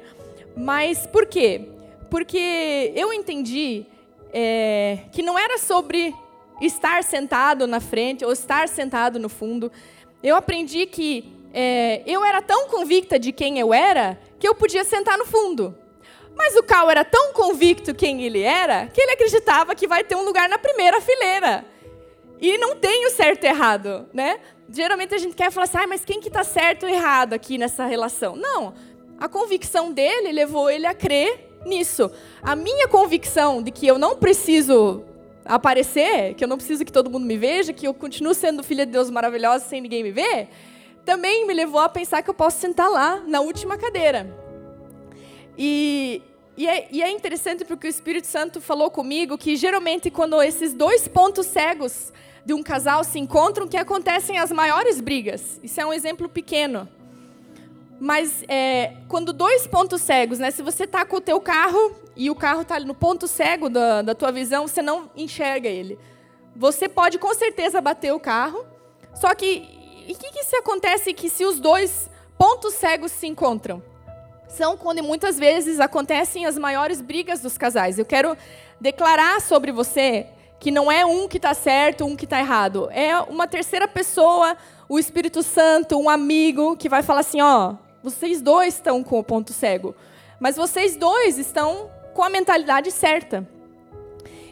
Mas 0.55 1.05
por 1.07 1.25
quê? 1.25 1.67
Porque 2.09 2.91
eu 2.95 3.13
entendi 3.13 3.85
é, 4.33 4.99
que 5.11 5.21
não 5.21 5.37
era 5.37 5.57
sobre 5.57 6.15
estar 6.61 7.03
sentado 7.03 7.65
na 7.67 7.79
frente 7.79 8.25
ou 8.25 8.31
estar 8.31 8.67
sentado 8.67 9.19
no 9.19 9.29
fundo. 9.29 9.71
Eu 10.21 10.35
aprendi 10.35 10.85
que 10.85 11.31
é, 11.53 12.01
eu 12.05 12.23
era 12.23 12.41
tão 12.41 12.67
convicta 12.67 13.17
de 13.17 13.31
quem 13.31 13.59
eu 13.59 13.73
era 13.73 14.19
que 14.37 14.47
eu 14.47 14.55
podia 14.55 14.83
sentar 14.83 15.17
no 15.17 15.25
fundo. 15.25 15.77
Mas 16.35 16.55
o 16.55 16.63
Cal 16.63 16.89
era 16.89 17.03
tão 17.03 17.33
convicto 17.33 17.93
quem 17.93 18.23
ele 18.23 18.41
era 18.41 18.87
que 18.87 19.01
ele 19.01 19.11
acreditava 19.11 19.75
que 19.75 19.87
vai 19.87 20.03
ter 20.03 20.15
um 20.15 20.23
lugar 20.23 20.47
na 20.47 20.57
primeira 20.57 21.01
fileira. 21.01 21.65
E 22.39 22.57
não 22.57 22.75
tem 22.75 23.05
o 23.05 23.09
certo 23.09 23.43
e 23.43 23.47
errado, 23.47 24.07
né? 24.13 24.39
geralmente 24.71 25.15
a 25.15 25.17
gente 25.17 25.35
quer 25.35 25.51
falar 25.51 25.65
assim, 25.65 25.77
ah, 25.77 25.87
mas 25.87 26.05
quem 26.05 26.19
que 26.19 26.27
está 26.27 26.43
certo 26.43 26.83
ou 26.83 26.89
errado 26.89 27.33
aqui 27.33 27.57
nessa 27.57 27.85
relação? 27.85 28.35
Não, 28.35 28.73
a 29.19 29.27
convicção 29.27 29.91
dele 29.91 30.31
levou 30.31 30.69
ele 30.69 30.85
a 30.85 30.93
crer 30.93 31.49
nisso. 31.65 32.09
A 32.41 32.55
minha 32.55 32.87
convicção 32.87 33.61
de 33.61 33.71
que 33.71 33.85
eu 33.85 33.97
não 33.97 34.15
preciso 34.15 35.03
aparecer, 35.49 36.35
que 36.35 36.43
eu 36.43 36.47
não 36.47 36.57
preciso 36.57 36.85
que 36.85 36.91
todo 36.91 37.09
mundo 37.09 37.25
me 37.25 37.35
veja, 37.35 37.73
que 37.73 37.87
eu 37.87 37.93
continuo 37.93 38.35
sendo 38.35 38.63
filha 38.63 38.85
de 38.85 38.91
Deus 38.91 39.09
maravilhosa 39.09 39.65
sem 39.65 39.81
ninguém 39.81 40.03
me 40.03 40.11
ver, 40.11 40.47
também 41.03 41.47
me 41.47 41.53
levou 41.55 41.81
a 41.81 41.89
pensar 41.89 42.21
que 42.21 42.29
eu 42.29 42.35
posso 42.35 42.59
sentar 42.59 42.87
lá, 42.87 43.23
na 43.25 43.41
última 43.41 43.75
cadeira. 43.75 44.31
E, 45.57 46.21
e, 46.55 46.67
é, 46.67 46.87
e 46.91 47.01
é 47.01 47.09
interessante 47.09 47.65
porque 47.65 47.87
o 47.87 47.89
Espírito 47.89 48.27
Santo 48.27 48.61
falou 48.61 48.91
comigo 48.91 49.37
que 49.37 49.55
geralmente 49.55 50.11
quando 50.11 50.39
esses 50.41 50.71
dois 50.71 51.07
pontos 51.07 51.47
cegos 51.47 52.13
de 52.45 52.53
um 52.53 52.61
casal 52.61 53.03
se 53.03 53.17
encontram 53.17 53.67
que 53.67 53.75
acontecem 53.75 54.37
as 54.37 54.51
maiores 54.51 55.01
brigas. 55.01 55.59
Isso 55.63 55.81
é 55.81 55.85
um 55.85 55.91
exemplo 55.91 56.29
pequeno. 56.29 56.87
Mas 57.99 58.43
é, 58.47 58.93
quando 59.07 59.33
dois 59.33 59.67
pontos 59.67 60.01
cegos, 60.01 60.39
né? 60.39 60.51
Se 60.51 60.61
você 60.61 60.85
está 60.85 61.03
com 61.03 61.17
o 61.17 61.21
teu 61.21 61.41
carro 61.41 61.95
e 62.19 62.29
o 62.29 62.35
carro 62.35 62.63
está 62.63 62.77
no 62.81 62.93
ponto 62.93 63.29
cego 63.29 63.69
da, 63.69 64.01
da 64.01 64.13
tua 64.13 64.29
visão, 64.29 64.67
você 64.67 64.81
não 64.81 65.09
enxerga 65.15 65.69
ele. 65.69 65.97
Você 66.53 66.89
pode 66.89 67.17
com 67.17 67.33
certeza 67.33 67.79
bater 67.79 68.13
o 68.13 68.19
carro. 68.19 68.65
Só 69.13 69.33
que 69.33 70.05
o 70.09 70.13
que, 70.13 70.29
que 70.29 70.43
se 70.43 70.57
acontece 70.57 71.13
que 71.13 71.29
se 71.29 71.45
os 71.45 71.61
dois 71.61 72.09
pontos 72.37 72.73
cegos 72.73 73.13
se 73.13 73.25
encontram? 73.25 73.81
São 74.49 74.75
quando 74.75 75.01
muitas 75.01 75.39
vezes 75.39 75.79
acontecem 75.79 76.45
as 76.45 76.57
maiores 76.57 76.99
brigas 76.99 77.39
dos 77.39 77.57
casais. 77.57 77.97
Eu 77.97 78.05
quero 78.05 78.35
declarar 78.81 79.39
sobre 79.39 79.71
você 79.71 80.27
que 80.59 80.71
não 80.71 80.91
é 80.91 81.05
um 81.05 81.25
que 81.25 81.37
está 81.37 81.53
certo, 81.53 82.03
um 82.03 82.17
que 82.17 82.25
está 82.25 82.37
errado. 82.37 82.89
É 82.91 83.17
uma 83.17 83.47
terceira 83.47 83.87
pessoa, 83.87 84.57
o 84.89 84.99
Espírito 84.99 85.41
Santo, 85.41 85.97
um 85.97 86.09
amigo, 86.09 86.75
que 86.75 86.89
vai 86.89 87.01
falar 87.01 87.21
assim: 87.21 87.39
ó, 87.39 87.75
vocês 88.03 88.41
dois 88.41 88.73
estão 88.73 89.01
com 89.01 89.19
o 89.19 89.23
ponto 89.23 89.53
cego, 89.53 89.95
mas 90.37 90.57
vocês 90.57 90.97
dois 90.97 91.37
estão 91.37 91.97
com 92.19 92.23
a 92.25 92.29
mentalidade 92.29 92.91
certa. 92.91 93.47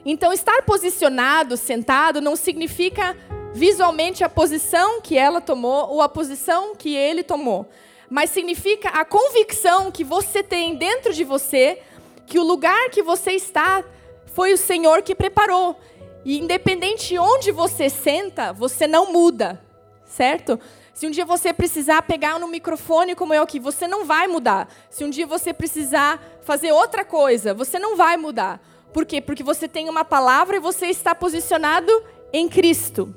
Então, 0.06 0.32
estar 0.32 0.62
posicionado, 0.62 1.58
sentado, 1.58 2.22
não 2.22 2.34
significa 2.34 3.14
visualmente 3.54 4.24
a 4.24 4.30
posição 4.30 5.02
que 5.02 5.18
ela 5.18 5.42
tomou 5.42 5.90
ou 5.90 6.02
a 6.02 6.08
posição 6.08 6.78
que 6.78 6.96
ele 6.96 7.24
tomou, 7.24 7.68
mas 8.10 8.30
significa 8.30 8.88
a 8.88 9.04
convicção 9.04 9.92
que 9.92 10.02
você 10.02 10.42
tem 10.42 10.78
dentro 10.78 11.14
de 11.14 11.26
você 11.26 11.82
que 12.26 12.40
o 12.40 12.44
lugar 12.44 12.90
que 12.90 13.04
você 13.04 13.32
está 13.32 13.84
foi 14.28 14.54
o 14.54 14.58
Senhor 14.58 15.02
que 15.02 15.14
preparou. 15.14 15.78
E 16.24 16.40
independente 16.40 17.20
onde 17.20 17.52
você 17.52 17.90
senta, 17.90 18.54
você 18.54 18.88
não 18.88 19.12
muda, 19.12 19.62
certo? 20.06 20.58
Se 20.98 21.06
um 21.06 21.12
dia 21.12 21.26
você 21.26 21.54
precisar 21.54 22.02
pegar 22.02 22.40
no 22.40 22.48
microfone 22.48 23.14
como 23.14 23.32
eu 23.32 23.44
aqui, 23.44 23.60
você 23.60 23.88
não 23.88 24.04
vai 24.04 24.28
mudar. 24.28 24.68
Se 24.90 25.04
um 25.04 25.12
dia 25.12 25.28
você 25.28 25.54
precisar 25.54 26.20
fazer 26.42 26.72
outra 26.72 27.06
coisa, 27.06 27.54
você 27.54 27.78
não 27.78 27.96
vai 27.96 28.18
mudar. 28.18 28.60
Por 28.92 29.06
quê? 29.06 29.22
Porque 29.22 29.44
você 29.44 29.68
tem 29.68 29.88
uma 29.90 30.04
palavra 30.04 30.56
e 30.56 30.60
você 30.60 30.88
está 30.88 31.14
posicionado 31.14 31.92
em 32.34 32.50
Cristo. 32.50 33.14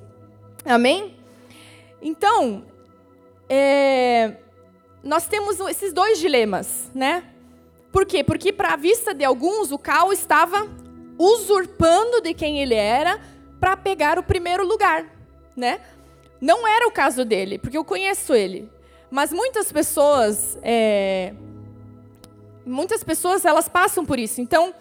Amém? 0.63 1.17
Então, 2.03 2.67
é, 3.49 4.35
nós 5.03 5.27
temos 5.27 5.59
esses 5.61 5.91
dois 5.91 6.19
dilemas, 6.19 6.91
né? 6.95 7.25
Por 7.91 8.05
quê? 8.05 8.23
Porque, 8.23 8.53
para 8.53 8.75
a 8.75 8.77
vista 8.77 9.15
de 9.15 9.25
alguns, 9.25 9.73
o 9.73 9.79
Cal 9.79 10.13
estava 10.13 10.69
usurpando 11.17 12.21
de 12.21 12.35
quem 12.35 12.61
ele 12.61 12.75
era 12.75 13.19
para 13.59 13.75
pegar 13.75 14.19
o 14.19 14.23
primeiro 14.23 14.67
lugar, 14.67 15.07
né? 15.57 15.81
Não 16.41 16.67
era 16.67 16.87
o 16.89 16.91
caso 16.91 17.25
dele, 17.25 17.59
porque 17.59 17.77
eu 17.77 17.85
conheço 17.85 18.35
ele. 18.35 18.71
Mas 19.11 19.33
muitas 19.33 19.71
pessoas, 19.71 20.57
é, 20.63 21.35
muitas 22.65 23.05
pessoas, 23.05 23.45
elas 23.45 23.69
passam 23.69 24.07
por 24.07 24.19
isso. 24.19 24.41
Então, 24.41 24.73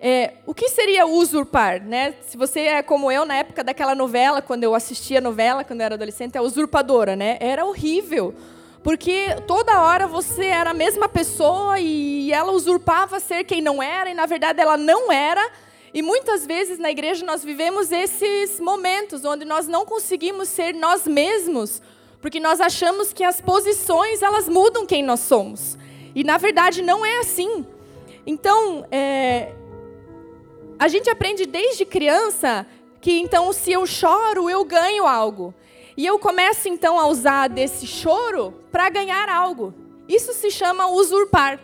é, 0.00 0.34
o 0.46 0.54
que 0.54 0.68
seria 0.68 1.06
usurpar, 1.06 1.82
né? 1.82 2.14
Se 2.26 2.36
você 2.36 2.60
é 2.60 2.82
como 2.82 3.10
eu 3.10 3.24
na 3.24 3.36
época 3.36 3.64
daquela 3.64 3.94
novela, 3.94 4.40
quando 4.40 4.62
eu 4.62 4.74
assistia 4.74 5.18
a 5.18 5.20
novela, 5.20 5.64
quando 5.64 5.80
eu 5.80 5.86
era 5.86 5.94
adolescente, 5.94 6.36
é 6.36 6.40
usurpadora, 6.40 7.16
né? 7.16 7.36
Era 7.40 7.64
horrível, 7.64 8.34
porque 8.82 9.28
toda 9.46 9.82
hora 9.82 10.06
você 10.06 10.44
era 10.44 10.70
a 10.70 10.74
mesma 10.74 11.08
pessoa 11.08 11.78
e 11.80 12.32
ela 12.32 12.52
usurpava 12.52 13.18
ser 13.18 13.44
quem 13.44 13.60
não 13.60 13.82
era 13.82 14.10
e 14.10 14.14
na 14.14 14.26
verdade 14.26 14.60
ela 14.60 14.76
não 14.76 15.10
era. 15.10 15.50
E 15.94 16.02
muitas 16.02 16.44
vezes 16.44 16.76
na 16.76 16.90
igreja 16.90 17.24
nós 17.24 17.44
vivemos 17.44 17.92
esses 17.92 18.58
momentos 18.58 19.24
onde 19.24 19.44
nós 19.44 19.68
não 19.68 19.86
conseguimos 19.86 20.48
ser 20.48 20.74
nós 20.74 21.06
mesmos, 21.06 21.80
porque 22.20 22.40
nós 22.40 22.60
achamos 22.60 23.12
que 23.12 23.22
as 23.22 23.40
posições 23.40 24.20
elas 24.20 24.48
mudam 24.48 24.84
quem 24.84 25.04
nós 25.04 25.20
somos. 25.20 25.78
E 26.12 26.24
na 26.24 26.36
verdade 26.36 26.82
não 26.82 27.06
é 27.06 27.18
assim. 27.20 27.64
Então, 28.26 28.84
é, 28.90 29.52
a 30.80 30.88
gente 30.88 31.08
aprende 31.08 31.46
desde 31.46 31.84
criança 31.84 32.66
que 33.00 33.20
então 33.20 33.52
se 33.52 33.70
eu 33.70 33.86
choro, 33.86 34.50
eu 34.50 34.64
ganho 34.64 35.06
algo. 35.06 35.54
E 35.96 36.04
eu 36.04 36.18
começo 36.18 36.68
então 36.68 36.98
a 36.98 37.06
usar 37.06 37.48
desse 37.48 37.86
choro 37.86 38.52
para 38.72 38.88
ganhar 38.88 39.28
algo. 39.28 39.72
Isso 40.08 40.32
se 40.32 40.50
chama 40.50 40.88
usurpar. 40.88 41.60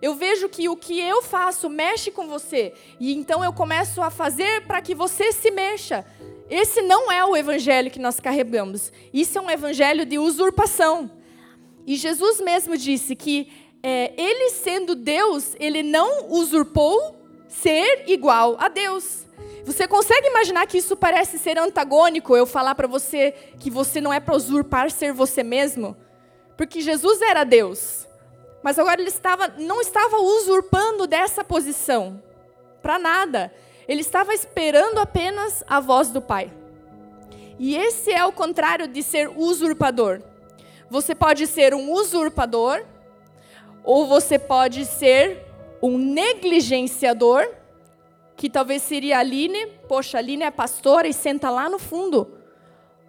Eu 0.00 0.14
vejo 0.14 0.48
que 0.48 0.68
o 0.68 0.76
que 0.76 0.98
eu 0.98 1.22
faço 1.22 1.68
mexe 1.68 2.10
com 2.10 2.26
você, 2.26 2.72
e 2.98 3.14
então 3.14 3.44
eu 3.44 3.52
começo 3.52 4.00
a 4.00 4.10
fazer 4.10 4.66
para 4.66 4.80
que 4.80 4.94
você 4.94 5.32
se 5.32 5.50
mexa. 5.50 6.04
Esse 6.48 6.82
não 6.82 7.12
é 7.12 7.24
o 7.24 7.36
evangelho 7.36 7.90
que 7.90 7.98
nós 7.98 8.18
carregamos. 8.18 8.92
Isso 9.12 9.38
é 9.38 9.40
um 9.40 9.50
evangelho 9.50 10.04
de 10.04 10.18
usurpação. 10.18 11.10
E 11.86 11.96
Jesus 11.96 12.40
mesmo 12.40 12.76
disse 12.76 13.14
que 13.14 13.52
é, 13.82 14.12
ele 14.16 14.50
sendo 14.50 14.94
Deus, 14.94 15.54
ele 15.60 15.82
não 15.82 16.28
usurpou 16.28 17.16
ser 17.48 18.04
igual 18.06 18.56
a 18.58 18.68
Deus. 18.68 19.26
Você 19.64 19.86
consegue 19.86 20.26
imaginar 20.26 20.66
que 20.66 20.78
isso 20.78 20.96
parece 20.96 21.38
ser 21.38 21.58
antagônico? 21.58 22.36
Eu 22.36 22.46
falar 22.46 22.74
para 22.74 22.88
você 22.88 23.32
que 23.58 23.70
você 23.70 24.00
não 24.00 24.12
é 24.12 24.18
para 24.18 24.34
usurpar 24.34 24.90
ser 24.90 25.12
você 25.12 25.42
mesmo? 25.42 25.96
Porque 26.56 26.80
Jesus 26.80 27.20
era 27.22 27.44
Deus. 27.44 28.06
Mas 28.62 28.78
agora 28.78 29.00
ele 29.00 29.08
estava, 29.08 29.48
não 29.58 29.80
estava 29.80 30.18
usurpando 30.18 31.06
dessa 31.06 31.42
posição. 31.42 32.22
Para 32.82 32.98
nada. 32.98 33.52
Ele 33.88 34.00
estava 34.00 34.34
esperando 34.34 34.98
apenas 34.98 35.64
a 35.66 35.80
voz 35.80 36.10
do 36.10 36.20
Pai. 36.20 36.52
E 37.58 37.76
esse 37.76 38.10
é 38.10 38.24
o 38.24 38.32
contrário 38.32 38.88
de 38.88 39.02
ser 39.02 39.28
usurpador. 39.28 40.22
Você 40.88 41.14
pode 41.14 41.46
ser 41.46 41.74
um 41.74 41.92
usurpador, 41.92 42.82
ou 43.84 44.06
você 44.06 44.38
pode 44.38 44.84
ser 44.86 45.44
um 45.82 45.96
negligenciador, 45.96 47.48
que 48.36 48.48
talvez 48.48 48.82
seria 48.82 49.18
a 49.18 49.20
Aline. 49.20 49.66
Poxa, 49.88 50.18
a 50.18 50.20
Aline 50.20 50.44
é 50.44 50.50
pastora 50.50 51.06
e 51.06 51.12
senta 51.12 51.50
lá 51.50 51.68
no 51.68 51.78
fundo. 51.78 52.39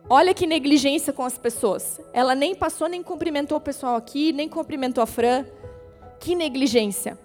Olha 0.09 0.33
que 0.33 0.45
negligência 0.45 1.13
com 1.13 1.23
as 1.23 1.37
pessoas. 1.37 2.01
Ela 2.13 2.35
nem 2.35 2.53
passou, 2.53 2.87
nem 2.87 3.01
cumprimentou 3.01 3.57
o 3.57 3.61
pessoal 3.61 3.95
aqui, 3.95 4.33
nem 4.33 4.49
cumprimentou 4.49 5.03
a 5.03 5.07
Fran. 5.07 5.45
Que 6.19 6.35
negligência. 6.35 7.17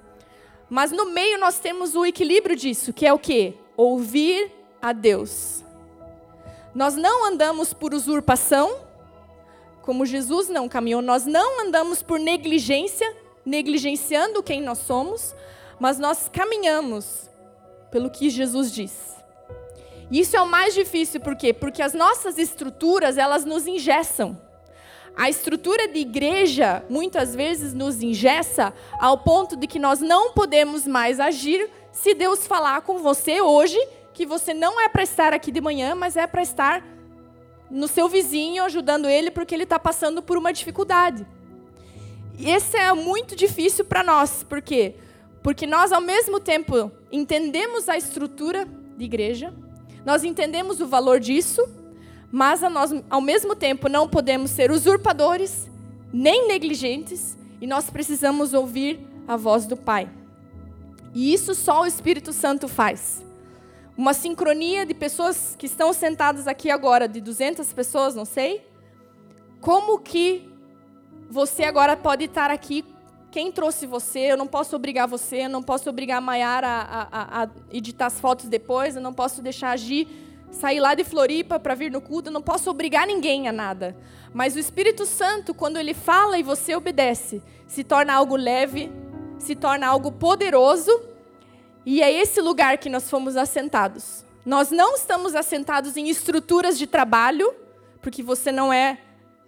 Mas 0.68 0.90
no 0.90 1.06
meio 1.06 1.38
nós 1.38 1.58
temos 1.58 1.94
o 1.94 2.04
equilíbrio 2.04 2.56
disso, 2.56 2.92
que 2.92 3.06
é 3.06 3.12
o 3.12 3.18
quê? 3.18 3.54
Ouvir 3.76 4.50
a 4.80 4.92
Deus. 4.92 5.64
Nós 6.74 6.94
não 6.94 7.26
andamos 7.26 7.72
por 7.72 7.94
usurpação, 7.94 8.76
como 9.82 10.04
Jesus 10.04 10.48
não 10.48 10.68
caminhou, 10.68 11.00
nós 11.00 11.24
não 11.24 11.66
andamos 11.66 12.02
por 12.02 12.18
negligência, 12.18 13.16
negligenciando 13.44 14.42
quem 14.42 14.60
nós 14.60 14.78
somos, 14.78 15.34
mas 15.78 15.98
nós 15.98 16.28
caminhamos 16.28 17.30
pelo 17.90 18.10
que 18.10 18.28
Jesus 18.28 18.72
diz. 18.72 19.15
E 20.10 20.20
isso 20.20 20.36
é 20.36 20.40
o 20.40 20.46
mais 20.46 20.74
difícil, 20.74 21.20
por 21.20 21.36
quê? 21.36 21.52
Porque 21.52 21.82
as 21.82 21.92
nossas 21.92 22.38
estruturas, 22.38 23.18
elas 23.18 23.44
nos 23.44 23.66
engessam. 23.66 24.40
A 25.16 25.30
estrutura 25.30 25.88
de 25.88 25.98
igreja, 25.98 26.84
muitas 26.90 27.34
vezes, 27.34 27.72
nos 27.72 28.02
engessa 28.02 28.72
ao 29.00 29.18
ponto 29.18 29.56
de 29.56 29.66
que 29.66 29.78
nós 29.78 30.00
não 30.00 30.32
podemos 30.32 30.86
mais 30.86 31.18
agir 31.18 31.70
se 31.90 32.12
Deus 32.14 32.46
falar 32.46 32.82
com 32.82 32.98
você 32.98 33.40
hoje 33.40 33.78
que 34.12 34.24
você 34.24 34.54
não 34.54 34.80
é 34.80 34.88
para 34.88 35.02
estar 35.02 35.34
aqui 35.34 35.50
de 35.50 35.60
manhã, 35.60 35.94
mas 35.94 36.16
é 36.16 36.26
para 36.26 36.42
estar 36.42 36.82
no 37.70 37.86
seu 37.86 38.08
vizinho, 38.08 38.64
ajudando 38.64 39.08
ele, 39.08 39.30
porque 39.30 39.54
ele 39.54 39.64
está 39.64 39.78
passando 39.78 40.22
por 40.22 40.38
uma 40.38 40.52
dificuldade. 40.52 41.26
Esse 42.38 42.76
é 42.76 42.92
muito 42.94 43.36
difícil 43.36 43.84
para 43.84 44.02
nós, 44.02 44.42
por 44.42 44.62
quê? 44.62 44.94
Porque 45.42 45.66
nós, 45.66 45.92
ao 45.92 46.00
mesmo 46.00 46.40
tempo, 46.40 46.90
entendemos 47.12 47.88
a 47.88 47.96
estrutura 47.96 48.66
de 48.96 49.04
igreja, 49.04 49.52
nós 50.06 50.22
entendemos 50.22 50.80
o 50.80 50.86
valor 50.86 51.18
disso, 51.18 51.68
mas 52.30 52.60
nós, 52.60 52.94
ao 53.10 53.20
mesmo 53.20 53.56
tempo, 53.56 53.88
não 53.88 54.08
podemos 54.08 54.52
ser 54.52 54.70
usurpadores, 54.70 55.68
nem 56.12 56.46
negligentes, 56.46 57.36
e 57.60 57.66
nós 57.66 57.90
precisamos 57.90 58.54
ouvir 58.54 59.00
a 59.26 59.36
voz 59.36 59.66
do 59.66 59.76
Pai. 59.76 60.08
E 61.12 61.34
isso 61.34 61.56
só 61.56 61.82
o 61.82 61.86
Espírito 61.86 62.32
Santo 62.32 62.68
faz. 62.68 63.24
Uma 63.96 64.14
sincronia 64.14 64.86
de 64.86 64.94
pessoas 64.94 65.56
que 65.58 65.66
estão 65.66 65.92
sentadas 65.92 66.46
aqui 66.46 66.70
agora, 66.70 67.08
de 67.08 67.20
200 67.20 67.72
pessoas, 67.72 68.14
não 68.14 68.24
sei. 68.24 68.64
Como 69.60 69.98
que 69.98 70.48
você 71.28 71.64
agora 71.64 71.96
pode 71.96 72.26
estar 72.26 72.50
aqui. 72.50 72.84
Quem 73.36 73.52
trouxe 73.52 73.86
você? 73.86 74.20
Eu 74.20 74.36
não 74.38 74.46
posso 74.46 74.74
obrigar 74.74 75.06
você, 75.06 75.44
eu 75.44 75.50
não 75.50 75.62
posso 75.62 75.90
obrigar 75.90 76.16
a 76.16 76.20
Maiara 76.22 76.66
a, 76.66 77.02
a, 77.02 77.42
a 77.42 77.48
editar 77.70 78.06
as 78.06 78.18
fotos 78.18 78.48
depois, 78.48 78.96
eu 78.96 79.02
não 79.02 79.12
posso 79.12 79.42
deixar 79.42 79.72
agir, 79.72 80.08
sair 80.50 80.80
lá 80.80 80.94
de 80.94 81.04
Floripa 81.04 81.60
para 81.60 81.74
vir 81.74 81.92
no 81.92 82.00
culto, 82.00 82.30
eu 82.30 82.32
não 82.32 82.40
posso 82.40 82.70
obrigar 82.70 83.06
ninguém 83.06 83.46
a 83.46 83.52
nada. 83.52 83.94
Mas 84.32 84.56
o 84.56 84.58
Espírito 84.58 85.04
Santo, 85.04 85.52
quando 85.52 85.76
ele 85.76 85.92
fala 85.92 86.38
e 86.38 86.42
você 86.42 86.74
obedece, 86.74 87.42
se 87.66 87.84
torna 87.84 88.14
algo 88.14 88.36
leve, 88.36 88.90
se 89.38 89.54
torna 89.54 89.86
algo 89.86 90.12
poderoso, 90.12 90.98
e 91.84 92.00
é 92.00 92.10
esse 92.10 92.40
lugar 92.40 92.78
que 92.78 92.88
nós 92.88 93.10
fomos 93.10 93.36
assentados. 93.36 94.24
Nós 94.46 94.70
não 94.70 94.94
estamos 94.94 95.34
assentados 95.34 95.94
em 95.98 96.08
estruturas 96.08 96.78
de 96.78 96.86
trabalho, 96.86 97.54
porque 98.00 98.22
você 98.22 98.50
não 98.50 98.72
é 98.72 98.96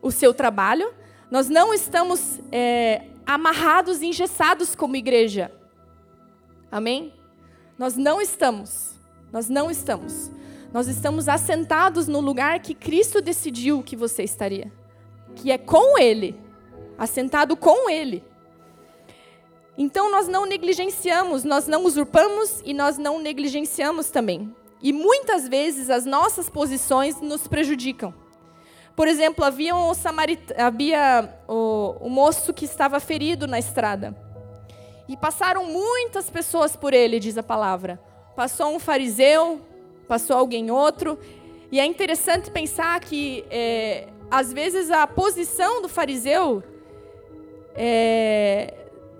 o 0.02 0.10
seu 0.10 0.34
trabalho, 0.34 0.92
nós 1.30 1.48
não 1.48 1.72
estamos 1.72 2.38
é, 2.52 3.06
amarrados 3.28 4.00
e 4.00 4.06
engessados 4.06 4.74
como 4.74 4.96
igreja. 4.96 5.52
Amém? 6.72 7.12
Nós 7.78 7.94
não 7.94 8.22
estamos. 8.22 8.94
Nós 9.30 9.50
não 9.50 9.70
estamos. 9.70 10.30
Nós 10.72 10.88
estamos 10.88 11.28
assentados 11.28 12.08
no 12.08 12.20
lugar 12.20 12.58
que 12.60 12.74
Cristo 12.74 13.20
decidiu 13.20 13.82
que 13.82 13.94
você 13.94 14.22
estaria. 14.22 14.72
Que 15.36 15.50
é 15.50 15.58
com 15.58 15.98
Ele. 15.98 16.40
Assentado 16.96 17.54
com 17.54 17.90
Ele. 17.90 18.24
Então 19.76 20.10
nós 20.10 20.26
não 20.26 20.46
negligenciamos, 20.46 21.44
nós 21.44 21.68
não 21.68 21.84
usurpamos 21.84 22.62
e 22.64 22.72
nós 22.72 22.96
não 22.96 23.20
negligenciamos 23.20 24.08
também. 24.08 24.56
E 24.82 24.90
muitas 24.90 25.46
vezes 25.46 25.90
as 25.90 26.06
nossas 26.06 26.48
posições 26.48 27.20
nos 27.20 27.46
prejudicam. 27.46 28.14
Por 28.98 29.06
exemplo, 29.06 29.44
havia, 29.44 29.76
um 29.76 29.94
samarit... 29.94 30.52
havia 30.60 31.32
o... 31.46 32.08
moço 32.08 32.52
que 32.52 32.64
estava 32.64 32.98
ferido 32.98 33.46
na 33.46 33.56
estrada. 33.56 34.12
E 35.08 35.16
passaram 35.16 35.66
muitas 35.66 36.28
pessoas 36.28 36.74
por 36.74 36.92
ele, 36.92 37.20
diz 37.20 37.38
a 37.38 37.42
palavra. 37.44 38.00
Passou 38.34 38.74
um 38.74 38.80
fariseu, 38.80 39.60
passou 40.08 40.36
alguém 40.36 40.72
outro. 40.72 41.16
E 41.70 41.78
é 41.78 41.86
interessante 41.86 42.50
pensar 42.50 42.98
que, 42.98 43.44
é, 43.52 44.08
às 44.28 44.52
vezes, 44.52 44.90
a 44.90 45.06
posição 45.06 45.80
do 45.80 45.88
fariseu 45.88 46.60
é, 47.76 48.74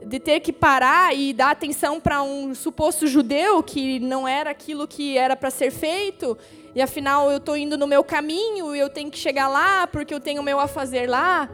de 0.09 0.19
ter 0.19 0.41
que 0.41 0.55
parar 0.55 1.15
e 1.15 1.35
dar 1.35 1.51
atenção 1.51 2.01
para 2.01 2.23
um 2.23 2.55
suposto 2.55 3.07
judeu 3.07 3.63
que 3.63 4.01
não 4.01 4.27
era 4.27 4.49
aquilo 4.49 4.89
que 4.89 5.19
era 5.19 5.37
para 5.37 5.51
ser 5.51 5.71
feito, 5.71 6.37
e 6.75 6.81
afinal 6.81 7.31
eu 7.31 7.37
estou 7.37 7.55
indo 7.55 7.77
no 7.77 7.87
meu 7.87 8.03
caminho 8.03 8.75
e 8.75 8.79
eu 8.79 8.89
tenho 8.89 9.11
que 9.11 9.19
chegar 9.19 9.49
lá 9.49 9.87
porque 9.87 10.15
eu 10.15 10.19
tenho 10.19 10.41
o 10.41 10.45
meu 10.45 10.59
a 10.59 10.67
fazer 10.67 11.07
lá. 11.07 11.51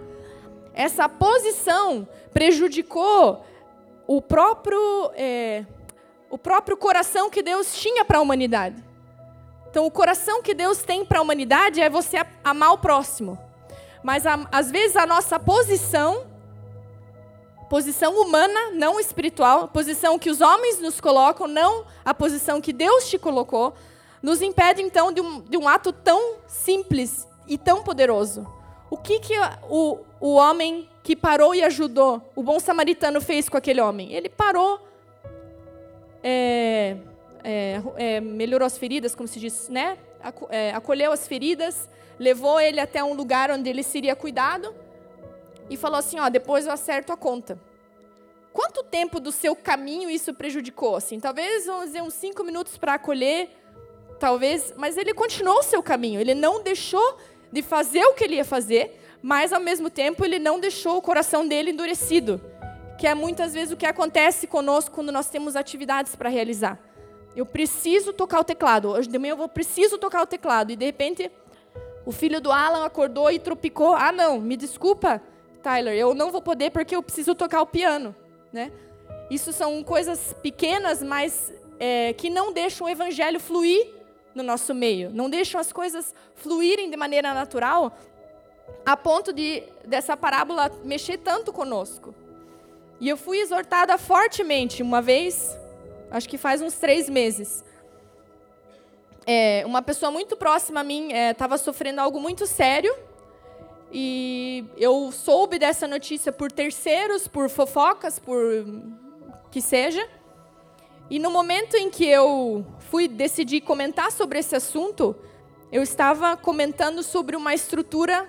Essa 0.72 1.08
posição 1.08 2.06
prejudicou 2.32 3.44
o 4.06 4.22
próprio, 4.22 5.10
é, 5.16 5.64
o 6.30 6.38
próprio 6.38 6.76
coração 6.76 7.28
que 7.28 7.42
Deus 7.42 7.76
tinha 7.76 8.04
para 8.04 8.18
a 8.18 8.20
humanidade. 8.20 8.76
Então, 9.68 9.84
o 9.84 9.90
coração 9.90 10.40
que 10.40 10.54
Deus 10.54 10.78
tem 10.82 11.04
para 11.04 11.18
a 11.18 11.22
humanidade 11.22 11.80
é 11.80 11.90
você 11.90 12.24
amar 12.44 12.72
o 12.74 12.78
próximo. 12.78 13.36
Mas, 14.04 14.22
às 14.52 14.70
vezes, 14.70 14.96
a 14.96 15.04
nossa 15.04 15.40
posição, 15.40 16.24
posição 17.68 18.20
humana, 18.20 18.70
não 18.72 19.00
espiritual, 19.00 19.68
posição 19.68 20.18
que 20.18 20.30
os 20.30 20.40
homens 20.40 20.78
nos 20.80 21.00
colocam, 21.00 21.46
não 21.46 21.84
a 22.04 22.14
posição 22.14 22.60
que 22.60 22.72
Deus 22.72 23.08
te 23.08 23.18
colocou, 23.18 23.74
nos 24.22 24.40
impede, 24.40 24.82
então, 24.82 25.12
de 25.12 25.20
um, 25.20 25.40
de 25.40 25.56
um 25.56 25.68
ato 25.68 25.92
tão 25.92 26.36
simples 26.46 27.26
e 27.46 27.58
tão 27.58 27.82
poderoso. 27.82 28.46
O 28.90 28.96
que, 28.96 29.18
que 29.20 29.34
o, 29.68 29.98
o 30.20 30.34
homem 30.34 30.88
que 31.02 31.16
parou 31.16 31.54
e 31.54 31.62
ajudou, 31.62 32.22
o 32.34 32.42
bom 32.42 32.58
samaritano 32.60 33.20
fez 33.20 33.48
com 33.48 33.56
aquele 33.56 33.80
homem? 33.80 34.12
Ele 34.12 34.28
parou, 34.28 34.80
é, 36.22 36.96
é, 37.42 37.82
é, 37.96 38.20
melhorou 38.20 38.64
as 38.64 38.78
feridas, 38.78 39.14
como 39.14 39.28
se 39.28 39.38
diz, 39.38 39.68
né? 39.68 39.98
É, 40.48 40.72
acolheu 40.72 41.12
as 41.12 41.26
feridas, 41.26 41.88
levou 42.18 42.58
ele 42.58 42.80
até 42.80 43.04
um 43.04 43.12
lugar 43.12 43.50
onde 43.50 43.68
ele 43.68 43.82
seria 43.82 44.16
cuidado 44.16 44.74
e 45.68 45.76
falou 45.76 45.98
assim: 45.98 46.18
ó, 46.18 46.28
depois 46.28 46.66
eu 46.66 46.72
acerto 46.72 47.12
a 47.12 47.16
conta. 47.16 47.58
Quanto 48.52 48.84
tempo 48.84 49.18
do 49.18 49.32
seu 49.32 49.56
caminho 49.56 50.08
isso 50.08 50.32
prejudicou? 50.32 50.94
Assim, 50.94 51.18
talvez 51.18 51.66
vamos 51.66 51.86
dizer 51.86 52.02
uns 52.02 52.14
cinco 52.14 52.44
minutos 52.44 52.78
para 52.78 52.94
acolher, 52.94 53.50
talvez, 54.20 54.72
mas 54.76 54.96
ele 54.96 55.12
continuou 55.12 55.58
o 55.58 55.62
seu 55.62 55.82
caminho. 55.82 56.20
Ele 56.20 56.34
não 56.34 56.62
deixou 56.62 57.18
de 57.50 57.62
fazer 57.62 58.04
o 58.04 58.14
que 58.14 58.22
ele 58.22 58.36
ia 58.36 58.44
fazer, 58.44 59.00
mas 59.20 59.52
ao 59.52 59.60
mesmo 59.60 59.90
tempo 59.90 60.24
ele 60.24 60.38
não 60.38 60.60
deixou 60.60 60.96
o 60.96 61.02
coração 61.02 61.48
dele 61.48 61.70
endurecido, 61.70 62.40
que 62.96 63.06
é 63.06 63.14
muitas 63.14 63.54
vezes 63.54 63.72
o 63.72 63.76
que 63.76 63.86
acontece 63.86 64.46
conosco 64.46 64.94
quando 64.94 65.10
nós 65.10 65.28
temos 65.28 65.56
atividades 65.56 66.14
para 66.14 66.28
realizar. 66.28 66.78
Eu 67.34 67.44
preciso 67.44 68.12
tocar 68.12 68.38
o 68.38 68.44
teclado. 68.44 68.90
Hoje 68.90 69.08
de 69.08 69.18
manhã 69.18 69.32
eu 69.32 69.36
vou, 69.36 69.48
preciso 69.48 69.98
tocar 69.98 70.22
o 70.22 70.26
teclado. 70.26 70.70
E 70.70 70.76
de 70.76 70.84
repente, 70.84 71.30
o 72.06 72.12
filho 72.12 72.40
do 72.40 72.52
Alan 72.52 72.84
acordou 72.84 73.30
e 73.30 73.40
tropicou. 73.40 73.94
Ah, 73.96 74.12
não, 74.12 74.40
me 74.40 74.56
desculpa, 74.56 75.20
Tyler, 75.64 75.94
eu 75.94 76.14
não 76.14 76.30
vou 76.30 76.42
poder 76.42 76.70
porque 76.70 76.94
eu 76.94 77.02
preciso 77.02 77.34
tocar 77.34 77.62
o 77.62 77.66
piano. 77.66 78.14
Né? 78.52 78.70
Isso 79.30 79.50
são 79.50 79.82
coisas 79.82 80.36
pequenas, 80.42 81.02
mas 81.02 81.50
é, 81.80 82.12
que 82.12 82.28
não 82.28 82.52
deixam 82.52 82.86
o 82.86 82.90
evangelho 82.90 83.40
fluir 83.40 83.88
no 84.34 84.42
nosso 84.42 84.74
meio, 84.74 85.10
não 85.10 85.30
deixam 85.30 85.58
as 85.58 85.72
coisas 85.72 86.14
fluírem 86.34 86.90
de 86.90 86.96
maneira 86.96 87.32
natural, 87.32 87.96
a 88.84 88.96
ponto 88.96 89.32
de 89.32 89.62
dessa 89.86 90.16
parábola 90.16 90.70
mexer 90.84 91.18
tanto 91.18 91.52
conosco. 91.52 92.14
E 93.00 93.08
eu 93.08 93.16
fui 93.16 93.38
exortada 93.38 93.96
fortemente 93.96 94.82
uma 94.82 95.00
vez, 95.00 95.56
acho 96.10 96.28
que 96.28 96.36
faz 96.36 96.60
uns 96.60 96.74
três 96.74 97.08
meses. 97.08 97.64
É, 99.26 99.62
uma 99.64 99.80
pessoa 99.80 100.10
muito 100.10 100.36
próxima 100.36 100.80
a 100.80 100.84
mim 100.84 101.12
estava 101.12 101.54
é, 101.54 101.58
sofrendo 101.58 102.00
algo 102.00 102.20
muito 102.20 102.46
sério. 102.46 102.94
E 103.96 104.64
eu 104.76 105.12
soube 105.12 105.56
dessa 105.56 105.86
notícia 105.86 106.32
por 106.32 106.50
terceiros, 106.50 107.28
por 107.28 107.48
fofocas, 107.48 108.18
por 108.18 108.42
que 109.52 109.62
seja. 109.62 110.04
E 111.08 111.20
no 111.20 111.30
momento 111.30 111.76
em 111.76 111.88
que 111.88 112.04
eu 112.04 112.66
fui 112.90 113.06
decidir 113.06 113.60
comentar 113.60 114.10
sobre 114.10 114.40
esse 114.40 114.56
assunto, 114.56 115.14
eu 115.70 115.80
estava 115.80 116.36
comentando 116.36 117.04
sobre 117.04 117.36
uma 117.36 117.54
estrutura 117.54 118.26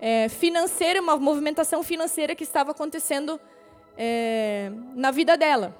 é, 0.00 0.28
financeira, 0.28 1.00
uma 1.00 1.16
movimentação 1.16 1.84
financeira 1.84 2.34
que 2.34 2.42
estava 2.42 2.72
acontecendo 2.72 3.40
é, 3.96 4.72
na 4.96 5.12
vida 5.12 5.36
dela. 5.36 5.76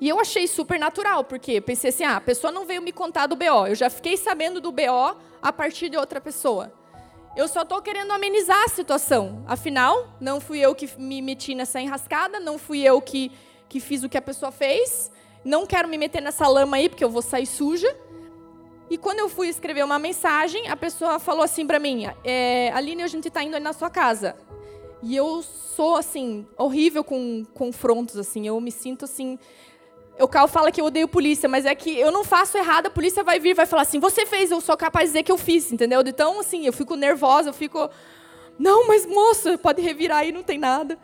E 0.00 0.08
eu 0.08 0.18
achei 0.18 0.46
super 0.46 0.78
natural, 0.78 1.22
porque 1.22 1.60
pensei 1.60 1.90
assim: 1.90 2.04
ah, 2.04 2.16
a 2.16 2.20
pessoa 2.22 2.50
não 2.50 2.64
veio 2.64 2.80
me 2.80 2.92
contar 2.92 3.26
do 3.26 3.36
BO, 3.36 3.66
eu 3.66 3.74
já 3.74 3.90
fiquei 3.90 4.16
sabendo 4.16 4.58
do 4.58 4.72
BO 4.72 5.18
a 5.42 5.52
partir 5.52 5.90
de 5.90 5.98
outra 5.98 6.18
pessoa. 6.18 6.72
Eu 7.36 7.48
só 7.48 7.62
estou 7.62 7.82
querendo 7.82 8.12
amenizar 8.12 8.62
a 8.64 8.68
situação. 8.68 9.44
Afinal, 9.46 10.08
não 10.20 10.40
fui 10.40 10.60
eu 10.60 10.74
que 10.74 10.88
me 10.98 11.20
meti 11.20 11.54
nessa 11.54 11.80
enrascada, 11.80 12.38
não 12.38 12.58
fui 12.58 12.80
eu 12.82 13.00
que 13.00 13.32
que 13.68 13.80
fiz 13.80 14.04
o 14.04 14.08
que 14.08 14.16
a 14.16 14.22
pessoa 14.22 14.52
fez, 14.52 15.10
não 15.44 15.66
quero 15.66 15.88
me 15.88 15.98
meter 15.98 16.22
nessa 16.22 16.46
lama 16.46 16.76
aí 16.76 16.88
porque 16.88 17.02
eu 17.02 17.10
vou 17.10 17.22
sair 17.22 17.44
suja. 17.44 17.92
E 18.88 18.96
quando 18.96 19.18
eu 19.18 19.28
fui 19.28 19.48
escrever 19.48 19.84
uma 19.84 19.98
mensagem, 19.98 20.68
a 20.68 20.76
pessoa 20.76 21.18
falou 21.18 21.42
assim 21.42 21.66
para 21.66 21.80
mim: 21.80 22.06
é, 22.22 22.70
Aline, 22.72 23.02
a 23.02 23.08
gente 23.08 23.26
está 23.26 23.42
indo 23.42 23.58
na 23.58 23.72
sua 23.72 23.90
casa. 23.90 24.36
E 25.02 25.16
eu 25.16 25.42
sou 25.42 25.96
assim 25.96 26.46
horrível 26.56 27.02
com 27.02 27.44
confrontos 27.52 28.16
assim. 28.16 28.46
Eu 28.46 28.60
me 28.60 28.70
sinto 28.70 29.04
assim. 29.06 29.38
O 30.18 30.28
Cal 30.28 30.46
fala 30.46 30.70
que 30.70 30.80
eu 30.80 30.84
odeio 30.84 31.08
polícia, 31.08 31.48
mas 31.48 31.66
é 31.66 31.74
que 31.74 31.98
eu 31.98 32.12
não 32.12 32.22
faço 32.22 32.56
errado, 32.56 32.86
a 32.86 32.90
polícia 32.90 33.24
vai 33.24 33.40
vir, 33.40 33.54
vai 33.54 33.66
falar 33.66 33.82
assim: 33.82 33.98
você 33.98 34.24
fez, 34.24 34.50
eu 34.50 34.60
sou 34.60 34.76
capaz 34.76 35.06
de 35.06 35.12
dizer 35.12 35.22
que 35.24 35.32
eu 35.32 35.38
fiz, 35.38 35.72
entendeu? 35.72 36.02
Então 36.06 36.38
assim, 36.38 36.66
eu 36.66 36.72
fico 36.72 36.94
nervosa, 36.94 37.48
eu 37.48 37.52
fico, 37.52 37.90
não, 38.58 38.86
mas 38.86 39.04
moça, 39.04 39.58
pode 39.58 39.82
revirar 39.82 40.18
aí, 40.18 40.30
não 40.30 40.42
tem 40.42 40.58
nada. 40.58 40.98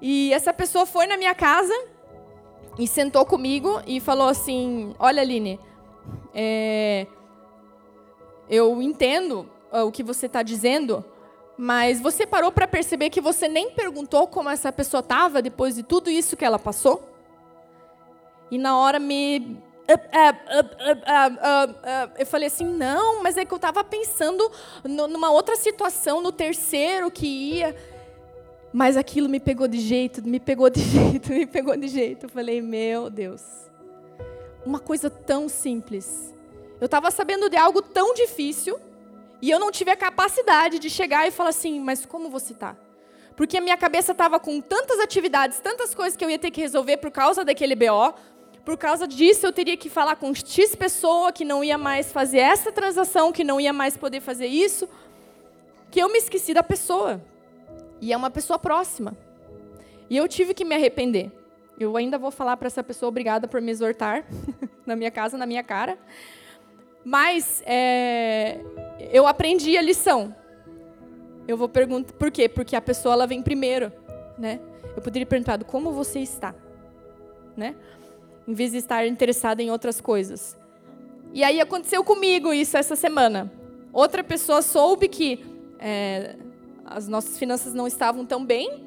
E 0.00 0.32
essa 0.32 0.52
pessoa 0.52 0.86
foi 0.86 1.06
na 1.06 1.16
minha 1.16 1.34
casa 1.34 1.74
e 2.78 2.86
sentou 2.86 3.26
comigo 3.26 3.82
e 3.86 3.98
falou 3.98 4.28
assim: 4.28 4.94
Olha, 5.00 5.20
Aline, 5.20 5.58
é, 6.32 7.08
eu 8.48 8.80
entendo 8.80 9.48
ah, 9.72 9.84
o 9.84 9.90
que 9.90 10.04
você 10.04 10.26
está 10.26 10.44
dizendo, 10.44 11.04
mas 11.56 12.00
você 12.00 12.24
parou 12.24 12.52
para 12.52 12.68
perceber 12.68 13.10
que 13.10 13.20
você 13.20 13.48
nem 13.48 13.70
perguntou 13.72 14.28
como 14.28 14.48
essa 14.48 14.70
pessoa 14.70 15.00
estava 15.00 15.42
depois 15.42 15.74
de 15.74 15.82
tudo 15.82 16.08
isso 16.08 16.36
que 16.36 16.44
ela 16.44 16.58
passou? 16.58 17.17
E 18.50 18.58
na 18.58 18.76
hora 18.76 18.98
me. 18.98 19.58
Eu 22.18 22.26
falei 22.26 22.48
assim, 22.48 22.64
não, 22.64 23.22
mas 23.22 23.36
é 23.36 23.44
que 23.44 23.52
eu 23.52 23.56
estava 23.56 23.82
pensando 23.82 24.50
numa 24.84 25.30
outra 25.30 25.56
situação, 25.56 26.20
no 26.20 26.30
terceiro 26.30 27.10
que 27.10 27.26
ia. 27.26 27.74
Mas 28.72 28.96
aquilo 28.96 29.28
me 29.28 29.40
pegou 29.40 29.66
de 29.66 29.80
jeito, 29.80 30.22
me 30.26 30.38
pegou 30.38 30.68
de 30.68 30.80
jeito, 30.84 31.32
me 31.32 31.46
pegou 31.46 31.76
de 31.76 31.88
jeito. 31.88 32.26
Eu 32.26 32.30
falei, 32.30 32.60
meu 32.60 33.08
Deus. 33.08 33.42
Uma 34.64 34.78
coisa 34.78 35.08
tão 35.08 35.48
simples. 35.48 36.34
Eu 36.80 36.84
estava 36.84 37.10
sabendo 37.10 37.48
de 37.48 37.56
algo 37.56 37.80
tão 37.80 38.14
difícil 38.14 38.78
e 39.40 39.50
eu 39.50 39.58
não 39.58 39.70
tive 39.70 39.90
a 39.90 39.96
capacidade 39.96 40.78
de 40.78 40.90
chegar 40.90 41.26
e 41.26 41.30
falar 41.30 41.50
assim, 41.50 41.80
mas 41.80 42.04
como 42.04 42.28
você 42.28 42.52
está? 42.52 42.76
Porque 43.36 43.56
a 43.56 43.60
minha 43.60 43.76
cabeça 43.76 44.12
estava 44.12 44.40
com 44.40 44.60
tantas 44.60 44.98
atividades, 44.98 45.60
tantas 45.60 45.94
coisas 45.94 46.16
que 46.16 46.24
eu 46.24 46.30
ia 46.30 46.38
ter 46.38 46.50
que 46.50 46.60
resolver 46.60 46.96
por 46.96 47.10
causa 47.10 47.44
daquele 47.44 47.76
BO. 47.76 48.14
Por 48.68 48.76
causa 48.76 49.08
disso, 49.08 49.46
eu 49.46 49.50
teria 49.50 49.78
que 49.78 49.88
falar 49.88 50.16
com 50.16 50.34
X 50.34 50.76
pessoa 50.76 51.32
que 51.32 51.42
não 51.42 51.64
ia 51.64 51.78
mais 51.78 52.12
fazer 52.12 52.36
essa 52.36 52.70
transação, 52.70 53.32
que 53.32 53.42
não 53.42 53.58
ia 53.58 53.72
mais 53.72 53.96
poder 53.96 54.20
fazer 54.20 54.46
isso, 54.46 54.86
que 55.90 55.98
eu 55.98 56.12
me 56.12 56.18
esqueci 56.18 56.52
da 56.52 56.62
pessoa. 56.62 57.18
E 57.98 58.12
é 58.12 58.16
uma 58.16 58.28
pessoa 58.28 58.58
próxima. 58.58 59.16
E 60.10 60.18
eu 60.18 60.28
tive 60.28 60.52
que 60.52 60.66
me 60.66 60.74
arrepender. 60.74 61.32
Eu 61.80 61.96
ainda 61.96 62.18
vou 62.18 62.30
falar 62.30 62.58
para 62.58 62.66
essa 62.66 62.84
pessoa 62.84 63.08
obrigada 63.08 63.48
por 63.48 63.58
me 63.58 63.70
exortar 63.70 64.26
na 64.84 64.94
minha 64.94 65.10
casa, 65.10 65.38
na 65.38 65.46
minha 65.46 65.62
cara. 65.62 65.98
Mas 67.02 67.62
é, 67.64 68.60
eu 69.10 69.26
aprendi 69.26 69.78
a 69.78 69.80
lição. 69.80 70.36
Eu 71.48 71.56
vou 71.56 71.70
perguntar 71.70 72.12
por 72.12 72.30
quê? 72.30 72.50
Porque 72.50 72.76
a 72.76 72.82
pessoa 72.82 73.14
ela 73.14 73.26
vem 73.26 73.42
primeiro, 73.42 73.90
né? 74.36 74.60
Eu 74.94 75.00
poderia 75.00 75.24
ter 75.24 75.30
perguntado 75.30 75.64
como 75.64 75.90
você 75.90 76.18
está, 76.18 76.54
né? 77.56 77.74
Em 78.48 78.54
vez 78.54 78.72
de 78.72 78.78
estar 78.78 79.06
interessada 79.06 79.62
em 79.62 79.70
outras 79.70 80.00
coisas. 80.00 80.56
E 81.34 81.44
aí 81.44 81.60
aconteceu 81.60 82.02
comigo 82.02 82.50
isso 82.50 82.78
essa 82.78 82.96
semana. 82.96 83.52
Outra 83.92 84.24
pessoa 84.24 84.62
soube 84.62 85.06
que 85.06 85.44
é, 85.78 86.34
as 86.84 87.06
nossas 87.06 87.38
finanças 87.38 87.74
não 87.74 87.86
estavam 87.86 88.24
tão 88.24 88.42
bem. 88.42 88.86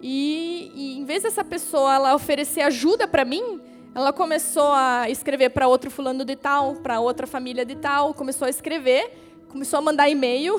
E, 0.00 0.72
e 0.74 0.98
em 0.98 1.04
vez 1.04 1.22
dessa 1.22 1.44
pessoa 1.44 1.94
ela 1.94 2.14
oferecer 2.14 2.62
ajuda 2.62 3.06
para 3.06 3.26
mim, 3.26 3.60
ela 3.94 4.12
começou 4.12 4.72
a 4.72 5.10
escrever 5.10 5.50
para 5.50 5.68
outro 5.68 5.90
fulano 5.90 6.24
de 6.24 6.34
tal, 6.34 6.76
para 6.76 6.98
outra 6.98 7.26
família 7.26 7.64
de 7.64 7.76
tal, 7.76 8.14
começou 8.14 8.46
a 8.46 8.50
escrever, 8.50 9.12
começou 9.50 9.78
a 9.78 9.82
mandar 9.82 10.08
e-mail. 10.08 10.56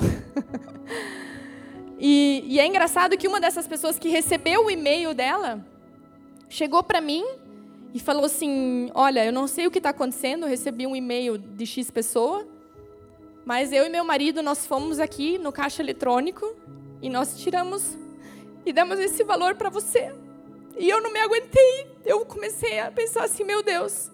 e, 1.98 2.44
e 2.46 2.60
é 2.60 2.66
engraçado 2.66 3.18
que 3.18 3.26
uma 3.26 3.40
dessas 3.40 3.66
pessoas 3.66 3.98
que 3.98 4.08
recebeu 4.08 4.66
o 4.66 4.70
e-mail 4.70 5.12
dela 5.12 5.66
chegou 6.48 6.82
para 6.82 7.00
mim 7.00 7.24
e 7.94 8.00
falou 8.00 8.24
assim: 8.24 8.90
Olha, 8.92 9.24
eu 9.24 9.32
não 9.32 9.46
sei 9.46 9.68
o 9.68 9.70
que 9.70 9.78
está 9.78 9.90
acontecendo, 9.90 10.42
eu 10.42 10.48
recebi 10.48 10.84
um 10.86 10.96
e-mail 10.96 11.38
de 11.38 11.64
X 11.64 11.90
pessoa, 11.92 12.44
mas 13.46 13.72
eu 13.72 13.86
e 13.86 13.88
meu 13.88 14.04
marido, 14.04 14.42
nós 14.42 14.66
fomos 14.66 14.98
aqui 14.98 15.38
no 15.38 15.52
caixa 15.52 15.80
eletrônico 15.80 16.54
e 17.00 17.08
nós 17.08 17.38
tiramos 17.38 17.96
e 18.66 18.72
damos 18.72 18.98
esse 18.98 19.22
valor 19.22 19.54
para 19.54 19.70
você. 19.70 20.12
E 20.76 20.90
eu 20.90 21.00
não 21.00 21.12
me 21.12 21.20
aguentei. 21.20 21.86
Eu 22.04 22.24
comecei 22.26 22.80
a 22.80 22.90
pensar 22.90 23.24
assim, 23.24 23.44
meu 23.44 23.62
Deus, 23.62 24.10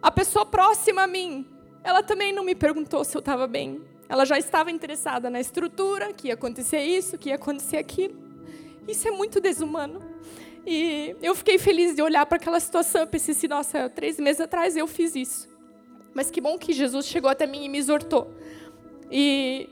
a 0.00 0.10
pessoa 0.10 0.46
próxima 0.46 1.02
a 1.02 1.06
mim, 1.06 1.46
ela 1.82 2.02
também 2.02 2.32
não 2.32 2.44
me 2.44 2.54
perguntou 2.54 3.04
se 3.04 3.16
eu 3.16 3.18
estava 3.18 3.46
bem. 3.46 3.82
Ela 4.08 4.24
já 4.24 4.38
estava 4.38 4.70
interessada 4.70 5.28
na 5.28 5.40
estrutura, 5.40 6.12
que 6.12 6.28
ia 6.28 6.34
acontecer 6.34 6.80
isso, 6.80 7.18
que 7.18 7.30
ia 7.30 7.34
acontecer 7.34 7.78
aquilo. 7.78 8.14
Isso 8.86 9.08
é 9.08 9.10
muito 9.10 9.40
desumano. 9.40 10.00
E 10.66 11.14
eu 11.22 11.34
fiquei 11.34 11.58
feliz 11.58 11.94
de 11.94 12.02
olhar 12.02 12.26
para 12.26 12.36
aquela 12.36 12.58
situação 12.58 13.02
e 13.02 13.06
pensei 13.06 13.32
assim, 13.32 13.46
nossa, 13.46 13.88
três 13.88 14.18
meses 14.18 14.40
atrás 14.40 14.76
eu 14.76 14.86
fiz 14.88 15.14
isso. 15.14 15.48
Mas 16.12 16.30
que 16.30 16.40
bom 16.40 16.58
que 16.58 16.72
Jesus 16.72 17.06
chegou 17.06 17.30
até 17.30 17.46
mim 17.46 17.64
e 17.64 17.68
me 17.68 17.78
exortou. 17.78 18.34
E, 19.10 19.68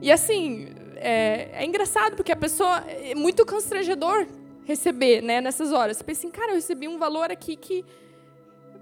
e 0.00 0.10
assim, 0.10 0.68
é, 0.96 1.50
é 1.52 1.64
engraçado, 1.64 2.16
porque 2.16 2.32
a 2.32 2.36
pessoa, 2.36 2.84
é 2.88 3.14
muito 3.14 3.44
constrangedor 3.44 4.26
receber 4.64 5.20
né, 5.20 5.42
nessas 5.42 5.72
horas. 5.72 5.98
Você 5.98 6.04
pensa 6.04 6.20
assim, 6.20 6.30
cara, 6.30 6.52
eu 6.52 6.54
recebi 6.54 6.88
um 6.88 6.96
valor 6.96 7.30
aqui 7.30 7.54
que 7.54 7.84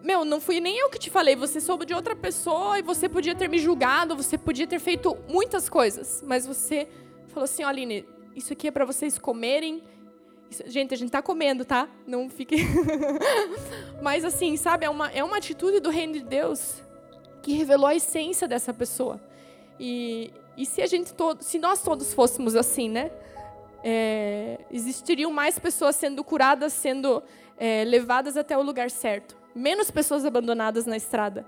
meu, 0.02 0.24
não 0.24 0.40
fui 0.40 0.60
nem 0.60 0.76
eu 0.78 0.90
que 0.90 0.98
te 0.98 1.10
falei, 1.10 1.36
você 1.36 1.60
soube 1.60 1.86
de 1.86 1.94
outra 1.94 2.16
pessoa 2.16 2.78
e 2.78 2.82
você 2.82 3.08
podia 3.08 3.36
ter 3.36 3.48
me 3.48 3.58
julgado, 3.58 4.16
você 4.16 4.36
podia 4.36 4.66
ter 4.66 4.80
feito 4.80 5.16
muitas 5.28 5.68
coisas, 5.68 6.24
mas 6.26 6.44
você 6.44 6.88
falou 7.28 7.44
assim, 7.44 7.62
Aline, 7.62 8.04
isso 8.34 8.52
aqui 8.52 8.66
é 8.66 8.70
para 8.70 8.84
vocês 8.84 9.16
comerem. 9.16 9.82
Gente, 10.66 10.94
a 10.94 10.96
gente 10.96 11.08
está 11.08 11.22
comendo, 11.22 11.64
tá? 11.64 11.88
Não 12.06 12.28
fique. 12.28 12.56
mas 14.02 14.24
assim, 14.24 14.56
sabe, 14.56 14.84
é 14.84 14.90
uma, 14.90 15.10
é 15.10 15.22
uma 15.22 15.36
atitude 15.36 15.80
do 15.80 15.90
reino 15.90 16.14
de 16.14 16.24
Deus 16.24 16.82
que 17.42 17.52
revelou 17.52 17.86
a 17.86 17.94
essência 17.94 18.46
dessa 18.46 18.72
pessoa. 18.72 19.20
E, 19.78 20.32
e 20.56 20.64
se 20.66 20.80
a 20.82 20.86
gente 20.86 21.12
todo, 21.12 21.42
se 21.42 21.58
nós 21.58 21.82
todos 21.82 22.12
fôssemos 22.14 22.54
assim, 22.54 22.88
né? 22.88 23.10
É, 23.84 24.60
existiriam 24.70 25.32
mais 25.32 25.58
pessoas 25.58 25.96
sendo 25.96 26.22
curadas, 26.22 26.72
sendo 26.72 27.20
é, 27.58 27.84
levadas 27.84 28.36
até 28.36 28.56
o 28.56 28.62
lugar 28.62 28.90
certo 28.90 29.42
menos 29.54 29.90
pessoas 29.90 30.24
abandonadas 30.24 30.86
na 30.86 30.96
estrada, 30.96 31.46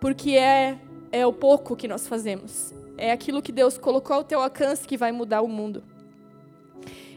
porque 0.00 0.32
é, 0.32 0.78
é 1.10 1.26
o 1.26 1.32
pouco 1.32 1.76
que 1.76 1.88
nós 1.88 2.06
fazemos. 2.06 2.72
É 2.96 3.12
aquilo 3.12 3.42
que 3.42 3.52
Deus 3.52 3.78
colocou 3.78 4.16
ao 4.16 4.24
teu 4.24 4.40
alcance 4.40 4.86
que 4.86 4.96
vai 4.96 5.12
mudar 5.12 5.42
o 5.42 5.48
mundo. 5.48 5.82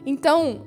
Então, 0.04 0.66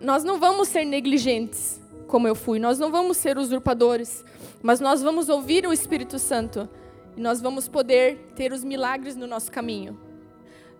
nós 0.00 0.24
não 0.24 0.38
vamos 0.38 0.68
ser 0.68 0.84
negligentes, 0.84 1.80
como 2.06 2.26
eu 2.26 2.34
fui, 2.34 2.58
nós 2.58 2.78
não 2.78 2.90
vamos 2.90 3.16
ser 3.16 3.38
usurpadores, 3.38 4.24
mas 4.62 4.80
nós 4.80 5.02
vamos 5.02 5.28
ouvir 5.28 5.66
o 5.66 5.72
Espírito 5.72 6.18
Santo 6.18 6.68
e 7.16 7.20
nós 7.20 7.40
vamos 7.40 7.68
poder 7.68 8.32
ter 8.34 8.52
os 8.52 8.64
milagres 8.64 9.16
no 9.16 9.26
nosso 9.26 9.50
caminho. 9.50 9.98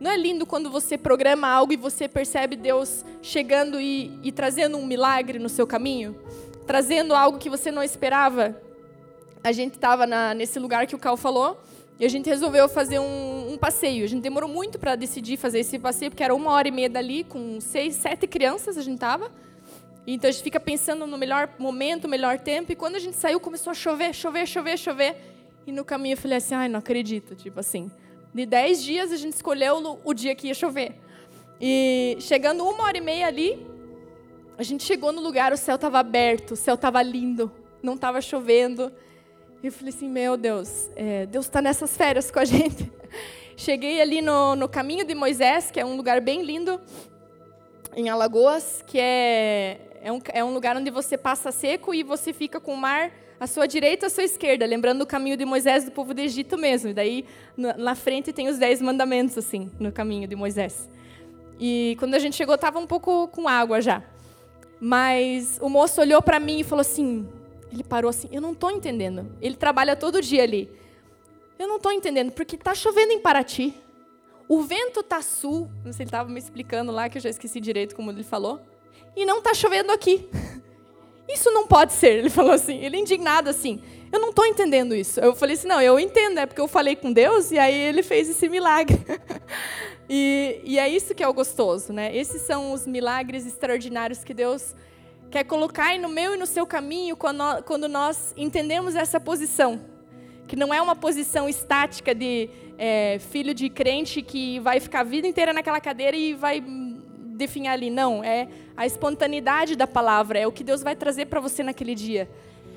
Não 0.01 0.11
é 0.11 0.17
lindo 0.17 0.47
quando 0.47 0.71
você 0.71 0.97
programa 0.97 1.49
algo 1.49 1.73
e 1.73 1.77
você 1.77 2.07
percebe 2.07 2.55
Deus 2.55 3.05
chegando 3.21 3.81
e, 3.81 4.17
e 4.23 4.31
trazendo 4.31 4.77
um 4.77 4.87
milagre 4.87 5.39
no 5.39 5.49
seu 5.49 5.67
caminho? 5.67 6.15
trazendo 6.69 7.15
algo 7.15 7.39
que 7.39 7.49
você 7.49 7.71
não 7.71 7.83
esperava. 7.83 8.55
A 9.43 9.53
gente 9.53 9.75
estava 9.75 10.07
nesse 10.35 10.59
lugar 10.59 10.87
que 10.87 10.95
o 10.95 10.99
Cal 10.99 11.17
falou 11.17 11.59
e 11.99 12.05
a 12.05 12.09
gente 12.09 12.29
resolveu 12.29 12.69
fazer 12.69 12.99
um, 13.01 13.53
um 13.53 13.59
passeio. 13.59 14.05
A 14.05 14.07
gente 14.07 14.23
demorou 14.23 14.49
muito 14.49 14.79
para 14.79 14.95
decidir 14.95 15.37
fazer 15.37 15.61
esse 15.61 15.79
passeio, 15.79 16.11
porque 16.11 16.23
era 16.23 16.35
uma 16.35 16.53
hora 16.53 16.69
e 16.69 16.71
meia 16.71 16.89
dali, 16.89 17.25
com 17.25 17.61
seis, 17.61 17.97
sete 17.97 18.27
crianças 18.27 18.79
a 18.79 18.83
gente 18.83 18.95
estava. 18.95 19.31
Então 20.07 20.29
a 20.29 20.33
gente 20.33 20.43
fica 20.43 20.61
pensando 20.61 21.07
no 21.07 21.19
melhor 21.19 21.51
momento, 21.59 22.05
no 22.05 22.09
melhor 22.09 22.39
tempo. 22.39 22.71
E 22.71 22.77
quando 22.77 22.95
a 22.95 22.99
gente 22.99 23.17
saiu, 23.17 23.41
começou 23.41 23.73
a 23.73 23.75
chover, 23.75 24.15
chover, 24.15 24.47
chover, 24.47 24.79
chover. 24.79 25.17
E 25.67 25.73
no 25.73 25.85
caminho 25.85 26.15
eu 26.15 26.17
falei 26.17 26.39
assim: 26.39 26.55
ai, 26.55 26.69
não 26.69 26.79
acredito. 26.79 27.35
Tipo 27.35 27.61
assim. 27.61 27.91
De 28.33 28.47
dez 28.47 28.83
dias 28.83 29.11
a 29.11 29.17
gente 29.17 29.35
escolheu 29.35 30.01
o 30.05 30.15
dia 30.15 30.35
que 30.35 30.47
ia 30.47 30.55
chover. 30.55 30.95
E 31.61 32.17
chegando 32.21 32.65
uma 32.65 32.85
hora 32.85 32.97
e 32.97 33.01
meia 33.01 33.27
ali, 33.27 33.67
a 34.57 34.63
gente 34.63 34.85
chegou 34.85 35.13
no 35.13 35.21
lugar, 35.21 35.53
o 35.53 35.57
céu 35.57 35.75
estava 35.75 35.99
aberto, 35.99 36.53
o 36.53 36.57
céu 36.57 36.77
estava 36.77 37.03
lindo, 37.03 37.51
não 37.83 37.95
estava 37.95 38.21
chovendo. 38.21 38.93
E 39.61 39.67
eu 39.67 39.73
falei 39.73 39.93
assim, 39.93 40.09
meu 40.09 40.37
Deus, 40.37 40.89
é, 40.95 41.27
Deus 41.27 41.47
está 41.47 41.61
nessas 41.61 41.97
férias 41.97 42.31
com 42.31 42.39
a 42.39 42.45
gente. 42.45 42.93
Cheguei 43.57 44.01
ali 44.01 44.23
no, 44.23 44.55
no 44.55 44.69
caminho 44.69 45.05
de 45.05 45.17
Moisés, 45.17 45.69
que 45.69 45.81
é 45.81 45.85
um 45.85 45.97
lugar 45.97 46.21
bem 46.21 46.43
lindo, 46.43 46.81
em 47.97 48.09
Alagoas, 48.09 48.85
que 48.87 49.01
é, 49.01 49.81
é, 50.01 50.13
um, 50.13 50.21
é 50.33 50.45
um 50.45 50.55
lugar 50.55 50.77
onde 50.77 50.93
você 50.93 51.19
passa 51.19 51.51
seco 51.51 51.93
e 51.93 52.05
você 52.05 52.33
fica 52.33 52.61
com 52.61 52.73
o 52.73 52.77
mar 52.77 53.11
à 53.41 53.49
sua 53.49 53.67
direita 53.67 54.07
à 54.07 54.11
sua 54.11 54.23
esquerda, 54.23 54.65
lembrando 54.65 55.03
o 55.03 55.07
caminho 55.07 55.37
de 55.37 55.45
Moisés 55.45 55.85
do 55.85 55.91
povo 55.91 56.15
do 56.15 56.21
Egito 56.21 56.57
mesmo. 56.57 56.91
E 56.91 56.95
daí, 56.95 57.25
na 57.57 57.97
frente, 57.97 58.33
tem 58.33 58.47
os 58.47 58.59
dez 58.59 58.81
mandamentos, 58.81 59.37
assim, 59.37 59.69
no 59.81 59.91
caminho 59.91 60.29
de 60.29 60.37
Moisés. 60.37 60.89
E 61.59 61.97
quando 61.99 62.15
a 62.15 62.21
gente 62.21 62.37
chegou, 62.37 62.55
estava 62.55 62.79
um 62.79 62.87
pouco 62.87 63.27
com 63.27 63.49
água 63.49 63.81
já. 63.81 64.05
Mas 64.81 65.59
o 65.61 65.69
moço 65.69 66.01
olhou 66.01 66.23
para 66.23 66.39
mim 66.39 66.61
e 66.61 66.65
falou 66.65 66.83
assim: 66.83 67.27
ele 67.73 67.85
parou 67.85 68.09
assim, 68.09 68.29
eu 68.33 68.41
não 68.41 68.53
estou 68.53 68.71
entendendo. 68.71 69.31
Ele 69.41 69.57
trabalha 69.57 69.97
todo 69.97 70.21
dia 70.21 70.43
ali. 70.43 70.71
Eu 71.59 71.67
não 71.67 71.77
estou 71.77 71.93
entendendo, 71.93 72.31
porque 72.33 72.57
está 72.57 72.75
chovendo 72.75 73.13
em 73.13 73.21
Paraty. 73.21 73.75
O 74.49 74.63
vento 74.63 75.01
está 75.01 75.21
sul. 75.21 75.71
Não 75.85 75.93
sei 75.93 75.93
se 75.93 76.03
ele 76.03 76.09
estava 76.09 76.29
me 76.29 76.39
explicando 76.39 76.93
lá, 76.93 77.09
que 77.09 77.19
eu 77.19 77.23
já 77.23 77.29
esqueci 77.29 77.61
direito 77.61 77.95
como 77.95 78.11
ele 78.11 78.23
falou. 78.23 78.61
E 79.17 79.27
não 79.27 79.39
está 79.39 79.53
chovendo 79.53 79.93
aqui. 79.93 80.29
Isso 81.29 81.51
não 81.51 81.67
pode 81.67 81.93
ser, 81.93 82.19
ele 82.19 82.31
falou 82.31 82.53
assim. 82.53 82.79
Ele 82.79 82.97
indignado 82.97 83.51
assim. 83.51 83.83
Eu 84.11 84.19
não 84.19 84.31
estou 84.31 84.47
entendendo 84.47 84.95
isso. 84.95 85.21
Eu 85.21 85.35
falei 85.35 85.55
assim, 85.55 85.69
não, 85.69 85.83
eu 85.83 86.01
entendo, 86.01 86.39
é 86.39 86.47
porque 86.47 86.61
eu 86.61 86.67
falei 86.67 86.97
com 86.97 87.13
Deus 87.13 87.51
e 87.51 87.59
aí 87.59 87.75
ele 87.75 88.03
fez 88.03 88.29
esse 88.29 88.49
milagre. 88.49 88.99
E, 90.11 90.63
e, 90.65 90.79
é 90.79 90.89
isso 90.89 91.15
que 91.15 91.23
é 91.23 91.29
o 91.29 91.35
gostoso, 91.35 91.93
né? 91.93 92.17
Esses 92.17 92.41
são 92.41 92.73
os 92.73 92.87
milagres 92.87 93.47
extraordinários 93.47 94.25
que 94.25 94.33
Deus 94.33 94.75
quer 95.31 95.45
colocar 95.45 95.99
no 95.99 96.09
meu 96.09 96.35
e 96.35 96.37
no 96.37 96.47
seu 96.47 96.67
caminho 96.67 97.17
quando, 97.17 97.89
nós 97.89 98.33
entendemos 98.37 98.95
essa 98.95 99.21
posição. 99.21 99.81
Que 100.47 100.57
não 100.57 100.73
é 100.73 100.81
uma 100.81 100.97
posição 100.97 101.49
estática 101.49 102.15
de 102.15 102.49
é, 102.79 103.19
filho 103.19 103.53
de 103.53 103.69
crente 103.69 104.23
que 104.23 104.59
vai 104.61 104.81
ficar 104.81 105.01
a 105.01 105.05
vida 105.05 105.27
inteira 105.27 105.53
naquela 105.53 105.81
cadeira 105.81 106.17
e 106.17 106.33
vai 106.33 106.63
definhar 106.63 107.75
ali. 107.75 107.91
Não, 107.91 108.25
é 108.25 108.49
a 108.77 108.87
espontaneidade 108.87 109.77
da 109.77 109.87
palavra, 109.87 110.39
é 110.39 110.47
o 110.47 110.53
que 110.53 110.65
Deus 110.65 110.83
vai 110.83 110.97
trazer 110.97 111.27
para 111.27 111.41
você 111.41 111.63
naquele 111.63 111.95
dia. 111.95 112.29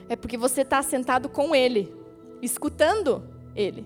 É 0.10 0.16
porque 0.16 0.38
você 0.38 0.62
está 0.62 0.82
sentado 0.82 1.30
com 1.30 1.56
Ele, 1.56 1.94
escutando 2.42 3.24
Ele. 3.56 3.86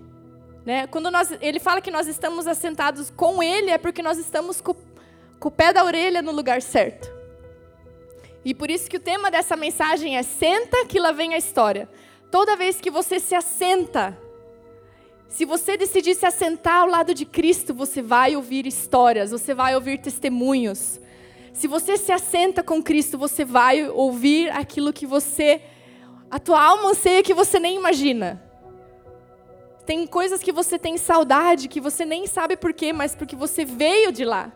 Né? 0.64 0.88
Quando 0.88 1.08
nós, 1.12 1.30
ele 1.40 1.60
fala 1.60 1.80
que 1.80 1.92
nós 1.92 2.08
estamos 2.08 2.48
assentados 2.48 3.08
com 3.08 3.40
Ele, 3.40 3.70
é 3.70 3.78
porque 3.78 4.02
nós 4.02 4.18
estamos 4.18 4.60
com, 4.60 4.74
com 5.38 5.48
o 5.48 5.52
pé 5.52 5.72
da 5.72 5.84
orelha 5.84 6.20
no 6.20 6.32
lugar 6.32 6.60
certo. 6.60 7.15
E 8.46 8.54
por 8.54 8.70
isso 8.70 8.88
que 8.88 8.96
o 8.96 9.00
tema 9.00 9.28
dessa 9.28 9.56
mensagem 9.56 10.16
é 10.16 10.22
Senta 10.22 10.86
que 10.86 11.00
lá 11.00 11.10
vem 11.10 11.34
a 11.34 11.36
história. 11.36 11.88
Toda 12.30 12.54
vez 12.54 12.80
que 12.80 12.92
você 12.92 13.18
se 13.18 13.34
assenta, 13.34 14.16
se 15.26 15.44
você 15.44 15.76
decidir 15.76 16.14
se 16.14 16.26
assentar 16.26 16.82
ao 16.82 16.86
lado 16.86 17.12
de 17.12 17.24
Cristo, 17.26 17.74
você 17.74 18.00
vai 18.00 18.36
ouvir 18.36 18.64
histórias, 18.64 19.32
você 19.32 19.52
vai 19.52 19.74
ouvir 19.74 19.98
testemunhos. 19.98 21.00
Se 21.52 21.66
você 21.66 21.96
se 21.96 22.12
assenta 22.12 22.62
com 22.62 22.80
Cristo, 22.80 23.18
você 23.18 23.44
vai 23.44 23.88
ouvir 23.88 24.48
aquilo 24.50 24.92
que 24.92 25.06
você, 25.06 25.60
a 26.30 26.38
tua 26.38 26.62
alma 26.62 26.90
anseia 26.90 27.24
que 27.24 27.34
você 27.34 27.58
nem 27.58 27.74
imagina. 27.74 28.40
Tem 29.84 30.06
coisas 30.06 30.40
que 30.40 30.52
você 30.52 30.78
tem 30.78 30.96
saudade, 30.96 31.66
que 31.66 31.80
você 31.80 32.04
nem 32.04 32.28
sabe 32.28 32.56
por 32.56 32.72
quê, 32.72 32.92
mas 32.92 33.12
porque 33.12 33.34
você 33.34 33.64
veio 33.64 34.12
de 34.12 34.24
lá. 34.24 34.52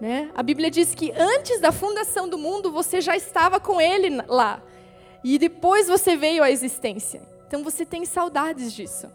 Né? 0.00 0.30
A 0.34 0.42
Bíblia 0.42 0.70
diz 0.70 0.94
que 0.94 1.12
antes 1.12 1.60
da 1.60 1.70
fundação 1.70 2.28
do 2.28 2.38
mundo 2.38 2.72
você 2.72 3.00
já 3.00 3.14
estava 3.14 3.60
com 3.60 3.80
Ele 3.80 4.22
lá. 4.26 4.62
E 5.22 5.38
depois 5.38 5.88
você 5.88 6.16
veio 6.16 6.42
à 6.42 6.50
existência. 6.50 7.20
Então 7.46 7.62
você 7.62 7.84
tem 7.84 8.06
saudades 8.06 8.72
disso. 8.72 9.08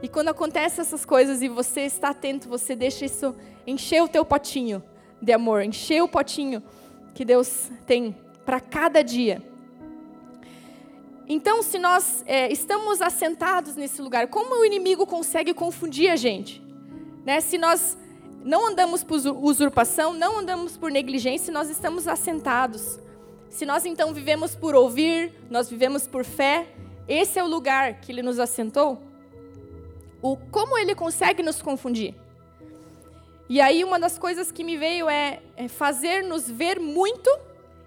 E 0.00 0.08
quando 0.08 0.28
acontecem 0.28 0.82
essas 0.82 1.04
coisas 1.04 1.42
e 1.42 1.48
você 1.48 1.80
está 1.80 2.10
atento, 2.10 2.48
você 2.48 2.76
deixa 2.76 3.06
isso 3.06 3.34
encher 3.66 4.02
o 4.02 4.08
teu 4.08 4.24
potinho 4.24 4.82
de 5.20 5.32
amor, 5.32 5.62
encher 5.62 6.02
o 6.02 6.08
potinho 6.08 6.62
que 7.14 7.24
Deus 7.24 7.70
tem 7.86 8.14
para 8.44 8.60
cada 8.60 9.02
dia. 9.02 9.42
Então, 11.26 11.62
se 11.62 11.78
nós 11.78 12.22
é, 12.26 12.52
estamos 12.52 13.00
assentados 13.00 13.76
nesse 13.76 14.02
lugar, 14.02 14.28
como 14.28 14.60
o 14.60 14.64
inimigo 14.64 15.06
consegue 15.06 15.54
confundir 15.54 16.10
a 16.10 16.16
gente? 16.16 16.62
Né? 17.24 17.40
Se 17.40 17.56
nós 17.56 17.96
não 18.44 18.68
andamos 18.68 19.02
por 19.02 19.16
usurpação, 19.16 20.12
não 20.12 20.40
andamos 20.40 20.76
por 20.76 20.90
negligência, 20.90 21.50
nós 21.50 21.70
estamos 21.70 22.06
assentados. 22.06 23.00
Se 23.48 23.64
nós 23.64 23.86
então 23.86 24.12
vivemos 24.12 24.54
por 24.54 24.74
ouvir, 24.74 25.32
nós 25.48 25.70
vivemos 25.70 26.06
por 26.06 26.26
fé, 26.26 26.68
esse 27.08 27.38
é 27.38 27.42
o 27.42 27.46
lugar 27.46 28.00
que 28.00 28.12
ele 28.12 28.20
nos 28.22 28.38
assentou. 28.38 29.00
O 30.20 30.36
como 30.36 30.76
ele 30.76 30.94
consegue 30.94 31.42
nos 31.42 31.62
confundir? 31.62 32.14
E 33.48 33.62
aí 33.62 33.82
uma 33.82 33.98
das 33.98 34.18
coisas 34.18 34.52
que 34.52 34.62
me 34.62 34.76
veio 34.76 35.08
é, 35.08 35.40
é 35.56 35.66
fazer-nos 35.66 36.50
ver 36.50 36.78
muito 36.78 37.30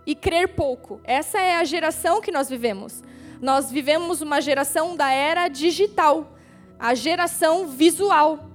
e 0.08 0.16
crer 0.16 0.56
pouco. 0.56 1.00
Essa 1.04 1.40
é 1.40 1.56
a 1.58 1.64
geração 1.64 2.20
que 2.20 2.32
nós 2.32 2.50
vivemos. 2.50 3.04
Nós 3.40 3.72
vivemos 3.72 4.22
uma 4.22 4.42
geração 4.42 4.96
da 4.96 5.12
era 5.12 5.48
digital, 5.50 6.32
a 6.80 6.96
geração 6.96 7.68
visual. 7.68 8.50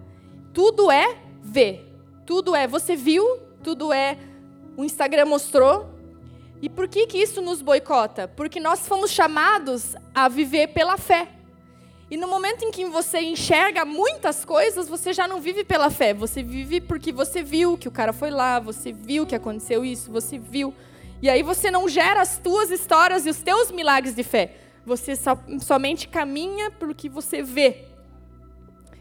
Tudo 0.52 0.90
é 0.90 1.16
ver, 1.42 1.91
tudo 2.32 2.56
é 2.56 2.66
você 2.66 2.96
viu, 2.96 3.40
tudo 3.62 3.92
é 3.92 4.16
o 4.74 4.82
Instagram 4.82 5.26
mostrou. 5.26 5.90
E 6.62 6.68
por 6.70 6.88
que, 6.88 7.06
que 7.06 7.18
isso 7.18 7.42
nos 7.42 7.60
boicota? 7.60 8.26
Porque 8.26 8.58
nós 8.58 8.88
fomos 8.88 9.10
chamados 9.10 9.94
a 10.14 10.30
viver 10.30 10.68
pela 10.68 10.96
fé. 10.96 11.28
E 12.10 12.16
no 12.16 12.26
momento 12.26 12.64
em 12.64 12.70
que 12.70 12.86
você 12.86 13.20
enxerga 13.20 13.84
muitas 13.84 14.46
coisas, 14.46 14.88
você 14.88 15.12
já 15.12 15.28
não 15.28 15.42
vive 15.42 15.62
pela 15.62 15.90
fé. 15.90 16.14
Você 16.14 16.42
vive 16.42 16.80
porque 16.80 17.12
você 17.12 17.42
viu 17.42 17.76
que 17.76 17.86
o 17.86 17.90
cara 17.90 18.14
foi 18.14 18.30
lá, 18.30 18.58
você 18.58 18.94
viu 18.94 19.26
que 19.26 19.34
aconteceu 19.34 19.84
isso, 19.84 20.10
você 20.10 20.38
viu. 20.38 20.72
E 21.20 21.28
aí 21.28 21.42
você 21.42 21.70
não 21.70 21.86
gera 21.86 22.22
as 22.22 22.38
tuas 22.38 22.70
histórias 22.70 23.26
e 23.26 23.28
os 23.28 23.42
teus 23.42 23.70
milagres 23.70 24.14
de 24.14 24.22
fé. 24.22 24.56
Você 24.86 25.14
so, 25.14 25.38
somente 25.60 26.08
caminha 26.08 26.70
pelo 26.70 26.94
que 26.94 27.10
você 27.10 27.42
vê. 27.42 27.84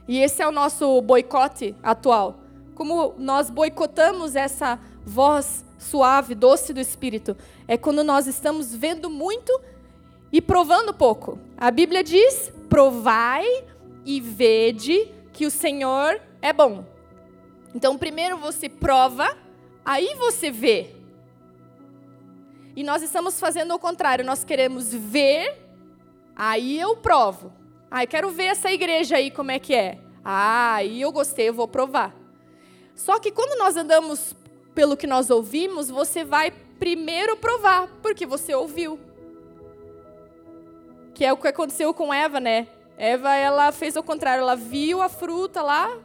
E 0.05 0.19
esse 0.19 0.41
é 0.41 0.47
o 0.49 0.51
nosso 0.51 1.01
boicote 1.01 1.73
atual. 1.81 2.40
Como 2.81 3.13
nós 3.19 3.47
boicotamos 3.51 4.35
essa 4.35 4.79
voz 5.05 5.63
suave, 5.77 6.33
doce 6.33 6.73
do 6.73 6.79
Espírito, 6.79 7.37
é 7.67 7.77
quando 7.77 8.03
nós 8.03 8.25
estamos 8.25 8.73
vendo 8.73 9.07
muito 9.07 9.55
e 10.31 10.41
provando 10.41 10.91
pouco. 10.91 11.37
A 11.55 11.69
Bíblia 11.69 12.03
diz: 12.03 12.51
provai 12.67 13.45
e 14.03 14.19
vede 14.19 15.13
que 15.31 15.45
o 15.45 15.51
Senhor 15.51 16.19
é 16.41 16.51
bom. 16.51 16.83
Então, 17.75 17.99
primeiro 17.99 18.35
você 18.39 18.67
prova, 18.67 19.37
aí 19.85 20.15
você 20.15 20.49
vê. 20.49 20.95
E 22.75 22.83
nós 22.83 23.03
estamos 23.03 23.39
fazendo 23.39 23.75
o 23.75 23.79
contrário, 23.79 24.25
nós 24.25 24.43
queremos 24.43 24.91
ver, 24.91 25.55
aí 26.35 26.79
eu 26.79 26.97
provo. 26.97 27.53
Ah, 27.91 28.03
eu 28.03 28.07
quero 28.07 28.31
ver 28.31 28.45
essa 28.45 28.71
igreja 28.71 29.17
aí 29.17 29.29
como 29.29 29.51
é 29.51 29.59
que 29.59 29.75
é. 29.75 29.99
Ah, 30.25 30.73
aí 30.73 30.99
eu 30.99 31.11
gostei, 31.11 31.47
eu 31.47 31.53
vou 31.53 31.67
provar. 31.67 32.19
Só 33.01 33.17
que 33.17 33.31
quando 33.31 33.57
nós 33.57 33.75
andamos 33.75 34.35
pelo 34.75 34.95
que 34.95 35.07
nós 35.07 35.31
ouvimos, 35.31 35.89
você 35.89 36.23
vai 36.23 36.51
primeiro 36.77 37.35
provar, 37.35 37.87
porque 37.99 38.27
você 38.27 38.53
ouviu. 38.53 38.99
Que 41.15 41.25
é 41.25 41.33
o 41.33 41.37
que 41.37 41.47
aconteceu 41.47 41.95
com 41.95 42.13
Eva, 42.13 42.39
né? 42.39 42.67
Eva, 42.95 43.33
ela 43.35 43.71
fez 43.71 43.95
o 43.95 44.03
contrário, 44.03 44.43
ela 44.43 44.55
viu 44.55 45.01
a 45.01 45.09
fruta 45.09 45.63
lá 45.63 45.97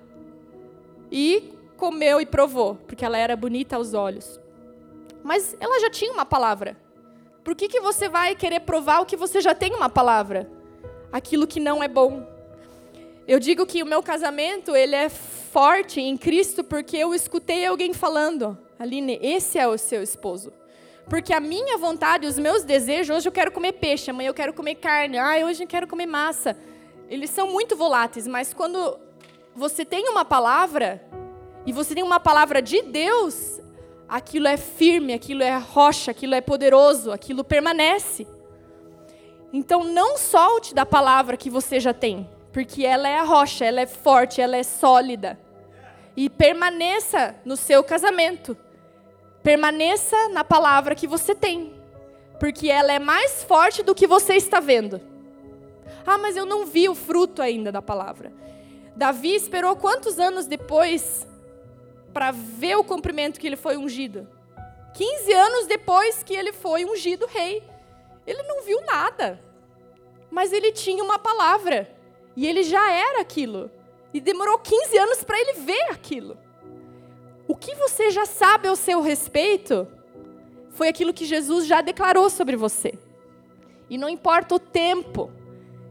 e 1.13 1.53
comeu 1.77 2.19
e 2.19 2.25
provou, 2.25 2.77
porque 2.87 3.05
ela 3.05 3.19
era 3.19 3.37
bonita 3.37 3.77
aos 3.77 3.93
olhos. 3.93 4.41
Mas 5.23 5.55
ela 5.61 5.79
já 5.79 5.91
tinha 5.91 6.11
uma 6.11 6.25
palavra. 6.25 6.79
Por 7.45 7.55
que, 7.55 7.69
que 7.69 7.79
você 7.79 8.09
vai 8.09 8.35
querer 8.35 8.61
provar 8.61 9.01
o 9.01 9.07
que 9.07 9.19
você 9.19 9.43
já 9.43 9.55
tem 9.55 9.75
uma 9.75 9.91
palavra? 9.91 10.51
Aquilo 11.13 11.47
que 11.47 11.61
não 11.61 11.83
é 11.83 11.89
bom. 11.89 12.27
Eu 13.29 13.39
digo 13.39 13.67
que 13.67 13.83
o 13.83 13.87
meu 13.87 14.03
casamento, 14.03 14.75
ele 14.75 14.97
é 14.97 15.11
forte 15.57 16.03
em 16.03 16.19
Cristo 16.19 16.63
porque 16.63 16.99
eu 16.99 17.15
escutei 17.15 17.65
alguém 17.65 17.95
falando, 17.95 18.59
Aline, 18.79 19.19
esse 19.23 19.59
é 19.59 19.67
o 19.67 19.79
seu 19.79 20.03
esposo. 20.03 20.53
Porque 21.09 21.33
a 21.33 21.41
minha 21.41 21.79
vontade, 21.79 22.27
os 22.27 22.39
meus 22.39 22.63
desejos, 22.63 23.17
hoje 23.17 23.29
eu 23.31 23.33
quero 23.33 23.51
comer 23.51 23.73
peixe, 23.73 24.11
amanhã 24.11 24.29
eu 24.29 24.35
quero 24.35 24.53
comer 24.53 24.75
carne, 24.75 25.17
ah, 25.17 25.47
hoje 25.47 25.65
eu 25.65 25.67
quero 25.67 25.87
comer 25.87 26.05
massa. 26.05 26.55
Eles 27.09 27.31
são 27.31 27.51
muito 27.51 27.75
voláteis, 27.75 28.27
mas 28.27 28.53
quando 28.53 28.99
você 29.55 29.83
tem 29.83 30.11
uma 30.11 30.27
palavra, 30.27 31.03
e 31.65 31.73
você 31.73 31.95
tem 31.95 32.05
uma 32.05 32.21
palavra 32.21 32.61
de 32.61 32.83
Deus, 32.83 33.59
aquilo 34.07 34.49
é 34.49 34.59
firme, 34.59 35.15
aquilo 35.15 35.43
é 35.43 35.57
rocha, 35.57 36.11
aquilo 36.11 36.35
é 36.35 36.43
poderoso, 36.43 37.11
aquilo 37.11 37.43
permanece. 37.43 38.27
Então 39.55 39.85
não 39.85 40.19
solte 40.19 40.75
da 40.75 40.85
palavra 40.85 41.35
que 41.35 41.49
você 41.49 41.81
já 41.81 41.95
tem, 41.95 42.29
porque 42.53 42.85
ela 42.85 43.09
é 43.09 43.17
a 43.17 43.23
rocha, 43.23 43.65
ela 43.65 43.81
é 43.81 43.87
forte, 43.87 44.39
ela 44.39 44.59
é 44.59 44.63
sólida 44.63 45.46
e 46.17 46.31
permaneça 46.31 47.37
no 47.45 47.57
seu 47.57 47.85
casamento. 47.85 48.57
Permaneça 49.43 50.29
na 50.31 50.43
palavra 50.43 50.95
que 50.95 51.07
você 51.07 51.35
tem, 51.35 51.75
porque 52.41 52.69
ela 52.69 52.93
é 52.93 52.99
mais 52.99 53.45
forte 53.45 53.83
do 53.83 53.95
que 53.95 54.07
você 54.07 54.35
está 54.35 54.59
vendo. 54.59 55.01
Ah, 56.07 56.19
mas 56.19 56.37
eu 56.37 56.47
não 56.47 56.67
vi 56.67 56.89
o 56.89 56.95
fruto 56.95 57.43
ainda 57.43 57.71
da 57.71 57.83
palavra. 57.83 58.33
Davi 58.97 59.35
esperou 59.35 59.77
quantos 59.77 60.19
anos 60.19 60.47
depois 60.47 61.27
para 62.13 62.31
ver 62.31 62.77
o 62.77 62.85
cumprimento 62.85 63.39
que 63.39 63.47
ele 63.47 63.57
foi 63.57 63.77
ungido? 63.77 64.27
15 64.95 65.33
anos 65.33 65.67
depois 65.67 66.23
que 66.23 66.35
ele 66.35 66.53
foi 66.53 66.87
ungido 66.87 67.27
rei. 67.27 67.63
Ele 68.27 68.43
não 68.45 68.63
viu 68.63 68.81
nada, 68.87 69.39
mas 70.31 70.53
ele 70.53 70.73
tinha 70.73 71.05
uma 71.05 71.19
palavra 71.19 71.95
e 72.35 72.47
ele 72.47 72.63
já 72.63 72.91
era 72.91 73.21
aquilo. 73.21 73.71
E 74.17 74.21
demorou 74.21 74.59
15 74.59 74.97
anos 74.97 75.23
para 75.23 75.39
ele 75.39 75.61
ver 75.61 75.91
aquilo. 75.91 76.39
O 77.47 77.55
que 77.55 77.75
você 77.75 78.11
já 78.11 78.25
sabe 78.25 78.67
ao 78.67 78.75
seu 78.75 79.03
respeito 79.03 79.87
foi 80.71 80.89
aquilo 80.89 81.13
que 81.13 81.27
Jesus 81.27 81.67
já 81.67 81.83
declarou 81.83 82.31
sobre 82.31 82.57
você. 82.57 82.99
E 83.91 83.99
não 83.99 84.09
importa 84.09 84.55
o 84.55 84.59
tempo, 84.59 85.31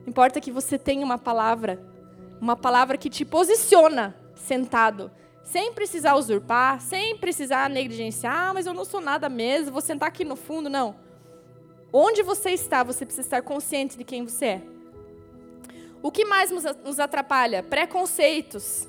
importa 0.07 0.41
que 0.41 0.51
você 0.51 0.75
tenha 0.75 1.05
uma 1.05 1.19
palavra, 1.19 1.79
uma 2.41 2.55
palavra 2.55 2.97
que 2.97 3.11
te 3.11 3.23
posiciona 3.23 4.15
sentado, 4.33 5.11
sem 5.43 5.71
precisar 5.71 6.15
usurpar, 6.15 6.81
sem 6.81 7.15
precisar 7.17 7.69
negligenciar, 7.69 8.49
ah, 8.49 8.53
mas 8.55 8.65
eu 8.65 8.73
não 8.73 8.85
sou 8.85 9.01
nada 9.01 9.29
mesmo, 9.29 9.71
vou 9.71 9.81
sentar 9.81 10.09
aqui 10.09 10.25
no 10.25 10.35
fundo, 10.35 10.67
não. 10.67 10.95
Onde 11.93 12.23
você 12.23 12.49
está, 12.49 12.81
você 12.81 13.05
precisa 13.05 13.27
estar 13.27 13.43
consciente 13.43 13.95
de 13.95 14.03
quem 14.03 14.25
você 14.25 14.45
é. 14.45 14.74
O 16.05 16.11
que 16.11 16.23
mais 16.23 16.51
nos 16.51 16.99
atrapalha? 16.99 17.63
Preconceitos, 17.63 18.87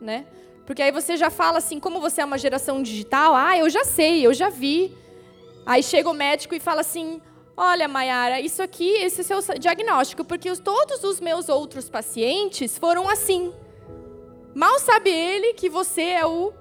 né? 0.00 0.24
Porque 0.64 0.80
aí 0.80 0.92
você 0.92 1.16
já 1.16 1.28
fala 1.28 1.58
assim, 1.58 1.80
como 1.80 2.00
você 2.00 2.20
é 2.20 2.24
uma 2.24 2.38
geração 2.38 2.80
digital, 2.80 3.34
ah, 3.34 3.58
eu 3.58 3.68
já 3.68 3.82
sei, 3.82 4.24
eu 4.24 4.32
já 4.32 4.48
vi. 4.48 4.96
Aí 5.66 5.82
chega 5.82 6.08
o 6.08 6.14
médico 6.14 6.54
e 6.54 6.60
fala 6.60 6.82
assim, 6.82 7.20
olha, 7.56 7.88
Mayara, 7.88 8.40
isso 8.40 8.62
aqui, 8.62 8.90
esse 8.90 9.32
é 9.32 9.36
o 9.36 9.42
seu 9.42 9.58
diagnóstico, 9.58 10.24
porque 10.24 10.54
todos 10.54 11.02
os 11.02 11.18
meus 11.18 11.48
outros 11.48 11.90
pacientes 11.90 12.78
foram 12.78 13.08
assim. 13.08 13.52
Mal 14.54 14.78
sabe 14.78 15.10
ele 15.10 15.54
que 15.54 15.68
você 15.68 16.02
é 16.02 16.24
o 16.24 16.52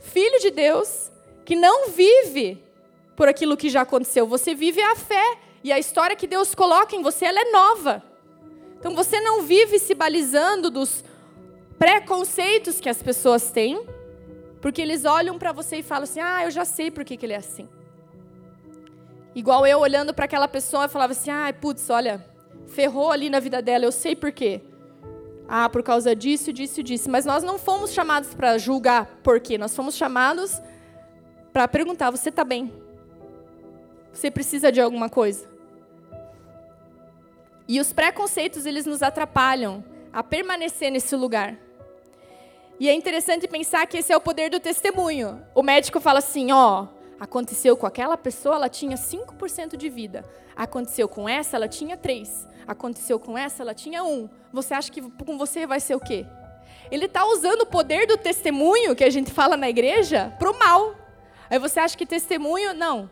filho 0.00 0.38
de 0.38 0.50
Deus, 0.50 1.10
que 1.46 1.56
não 1.56 1.88
vive 1.88 2.62
por 3.16 3.26
aquilo 3.26 3.56
que 3.56 3.70
já 3.70 3.80
aconteceu. 3.80 4.26
Você 4.26 4.54
vive 4.54 4.82
a 4.82 4.94
fé 4.96 5.38
e 5.64 5.72
a 5.72 5.78
história 5.78 6.14
que 6.14 6.26
Deus 6.26 6.54
coloca 6.54 6.94
em 6.94 7.00
você, 7.00 7.24
ela 7.24 7.40
é 7.40 7.50
nova. 7.50 8.05
Então 8.86 8.94
você 8.94 9.20
não 9.20 9.42
vive 9.42 9.80
se 9.80 9.96
balizando 9.96 10.70
dos 10.70 11.02
preconceitos 11.76 12.78
que 12.78 12.88
as 12.88 13.02
pessoas 13.02 13.50
têm, 13.50 13.84
porque 14.60 14.80
eles 14.80 15.04
olham 15.04 15.36
para 15.36 15.50
você 15.50 15.78
e 15.78 15.82
falam 15.82 16.04
assim: 16.04 16.20
ah, 16.20 16.44
eu 16.44 16.52
já 16.52 16.64
sei 16.64 16.88
por 16.88 17.04
que, 17.04 17.16
que 17.16 17.26
ele 17.26 17.32
é 17.32 17.38
assim. 17.38 17.68
Igual 19.34 19.66
eu 19.66 19.80
olhando 19.80 20.14
para 20.14 20.26
aquela 20.26 20.46
pessoa 20.46 20.84
e 20.84 20.88
falava 20.88 21.14
assim: 21.14 21.32
ah, 21.32 21.52
putz, 21.60 21.90
olha, 21.90 22.24
ferrou 22.68 23.10
ali 23.10 23.28
na 23.28 23.40
vida 23.40 23.60
dela, 23.60 23.84
eu 23.84 23.90
sei 23.90 24.14
por 24.14 24.30
quê. 24.30 24.60
Ah, 25.48 25.68
por 25.68 25.82
causa 25.82 26.14
disso, 26.14 26.52
disso, 26.52 26.80
disso. 26.80 27.10
Mas 27.10 27.24
nós 27.24 27.42
não 27.42 27.58
fomos 27.58 27.92
chamados 27.92 28.34
para 28.34 28.56
julgar 28.56 29.06
por 29.20 29.40
quê, 29.40 29.58
nós 29.58 29.74
fomos 29.74 29.96
chamados 29.96 30.62
para 31.52 31.66
perguntar: 31.66 32.12
você 32.12 32.28
está 32.28 32.44
bem? 32.44 32.72
Você 34.12 34.30
precisa 34.30 34.70
de 34.70 34.80
alguma 34.80 35.08
coisa? 35.08 35.55
E 37.68 37.80
os 37.80 37.92
preconceitos, 37.92 38.64
eles 38.64 38.86
nos 38.86 39.02
atrapalham 39.02 39.84
a 40.12 40.22
permanecer 40.22 40.90
nesse 40.90 41.16
lugar. 41.16 41.56
E 42.78 42.88
é 42.88 42.94
interessante 42.94 43.48
pensar 43.48 43.86
que 43.86 43.98
esse 43.98 44.12
é 44.12 44.16
o 44.16 44.20
poder 44.20 44.50
do 44.50 44.60
testemunho. 44.60 45.42
O 45.54 45.62
médico 45.62 45.98
fala 45.98 46.18
assim, 46.18 46.52
ó, 46.52 46.86
aconteceu 47.18 47.76
com 47.76 47.86
aquela 47.86 48.16
pessoa, 48.16 48.56
ela 48.56 48.68
tinha 48.68 48.96
5% 48.96 49.76
de 49.76 49.88
vida. 49.88 50.24
Aconteceu 50.54 51.08
com 51.08 51.28
essa, 51.28 51.56
ela 51.56 51.68
tinha 51.68 51.96
3. 51.96 52.46
Aconteceu 52.66 53.18
com 53.18 53.36
essa, 53.36 53.62
ela 53.62 53.74
tinha 53.74 54.04
1. 54.04 54.28
Você 54.52 54.74
acha 54.74 54.92
que 54.92 55.00
com 55.00 55.38
você 55.38 55.66
vai 55.66 55.80
ser 55.80 55.94
o 55.94 56.00
quê? 56.00 56.26
Ele 56.90 57.06
está 57.06 57.26
usando 57.26 57.62
o 57.62 57.66
poder 57.66 58.06
do 58.06 58.16
testemunho, 58.16 58.94
que 58.94 59.04
a 59.04 59.10
gente 59.10 59.32
fala 59.32 59.56
na 59.56 59.68
igreja, 59.68 60.34
para 60.38 60.50
o 60.50 60.58
mal. 60.58 60.94
Aí 61.50 61.58
você 61.58 61.80
acha 61.80 61.96
que 61.96 62.06
testemunho, 62.06 62.74
não, 62.74 63.10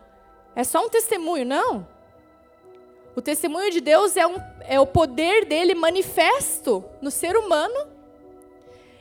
é 0.55 0.63
só 0.63 0.85
um 0.85 0.89
testemunho. 0.89 1.45
Não, 1.45 1.87
o 3.17 3.23
testemunho 3.23 3.71
de 3.71 3.81
Deus 3.81 4.17
é, 4.17 4.27
um, 4.27 4.37
é 4.61 4.81
o 4.81 4.87
poder 4.87 5.45
dele 5.45 5.75
manifesto 5.75 6.85
no 7.01 7.11
ser 7.11 7.37
humano. 7.37 7.87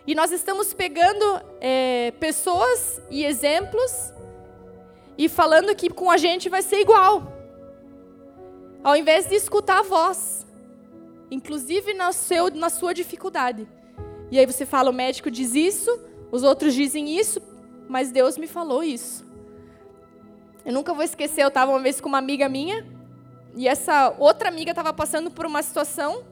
E 0.05 0.13
nós 0.13 0.31
estamos 0.31 0.73
pegando 0.73 1.41
é, 1.59 2.11
pessoas 2.19 3.01
e 3.09 3.25
exemplos 3.25 4.13
e 5.17 5.27
falando 5.27 5.75
que 5.75 5.89
com 5.89 6.11
a 6.11 6.17
gente 6.17 6.49
vai 6.49 6.61
ser 6.61 6.81
igual. 6.81 7.33
Ao 8.83 8.95
invés 8.95 9.27
de 9.27 9.35
escutar 9.35 9.79
a 9.79 9.83
voz, 9.83 10.45
inclusive 11.31 11.93
na, 11.93 12.11
seu, 12.11 12.51
na 12.51 12.69
sua 12.69 12.93
dificuldade. 12.93 13.67
E 14.29 14.37
aí 14.37 14.45
você 14.45 14.65
fala, 14.65 14.89
o 14.89 14.93
médico 14.93 15.31
diz 15.31 15.55
isso, 15.55 15.99
os 16.31 16.43
outros 16.43 16.73
dizem 16.73 17.17
isso, 17.17 17.41
mas 17.87 18.11
Deus 18.11 18.37
me 18.37 18.47
falou 18.47 18.83
isso. 18.83 19.25
Eu 20.65 20.73
nunca 20.73 20.93
vou 20.93 21.03
esquecer, 21.03 21.43
eu 21.43 21.47
estava 21.47 21.71
uma 21.71 21.79
vez 21.79 21.99
com 21.99 22.09
uma 22.09 22.17
amiga 22.17 22.47
minha, 22.49 22.85
e 23.55 23.67
essa 23.67 24.13
outra 24.17 24.49
amiga 24.49 24.71
estava 24.71 24.93
passando 24.93 25.29
por 25.29 25.45
uma 25.45 25.61
situação 25.61 26.23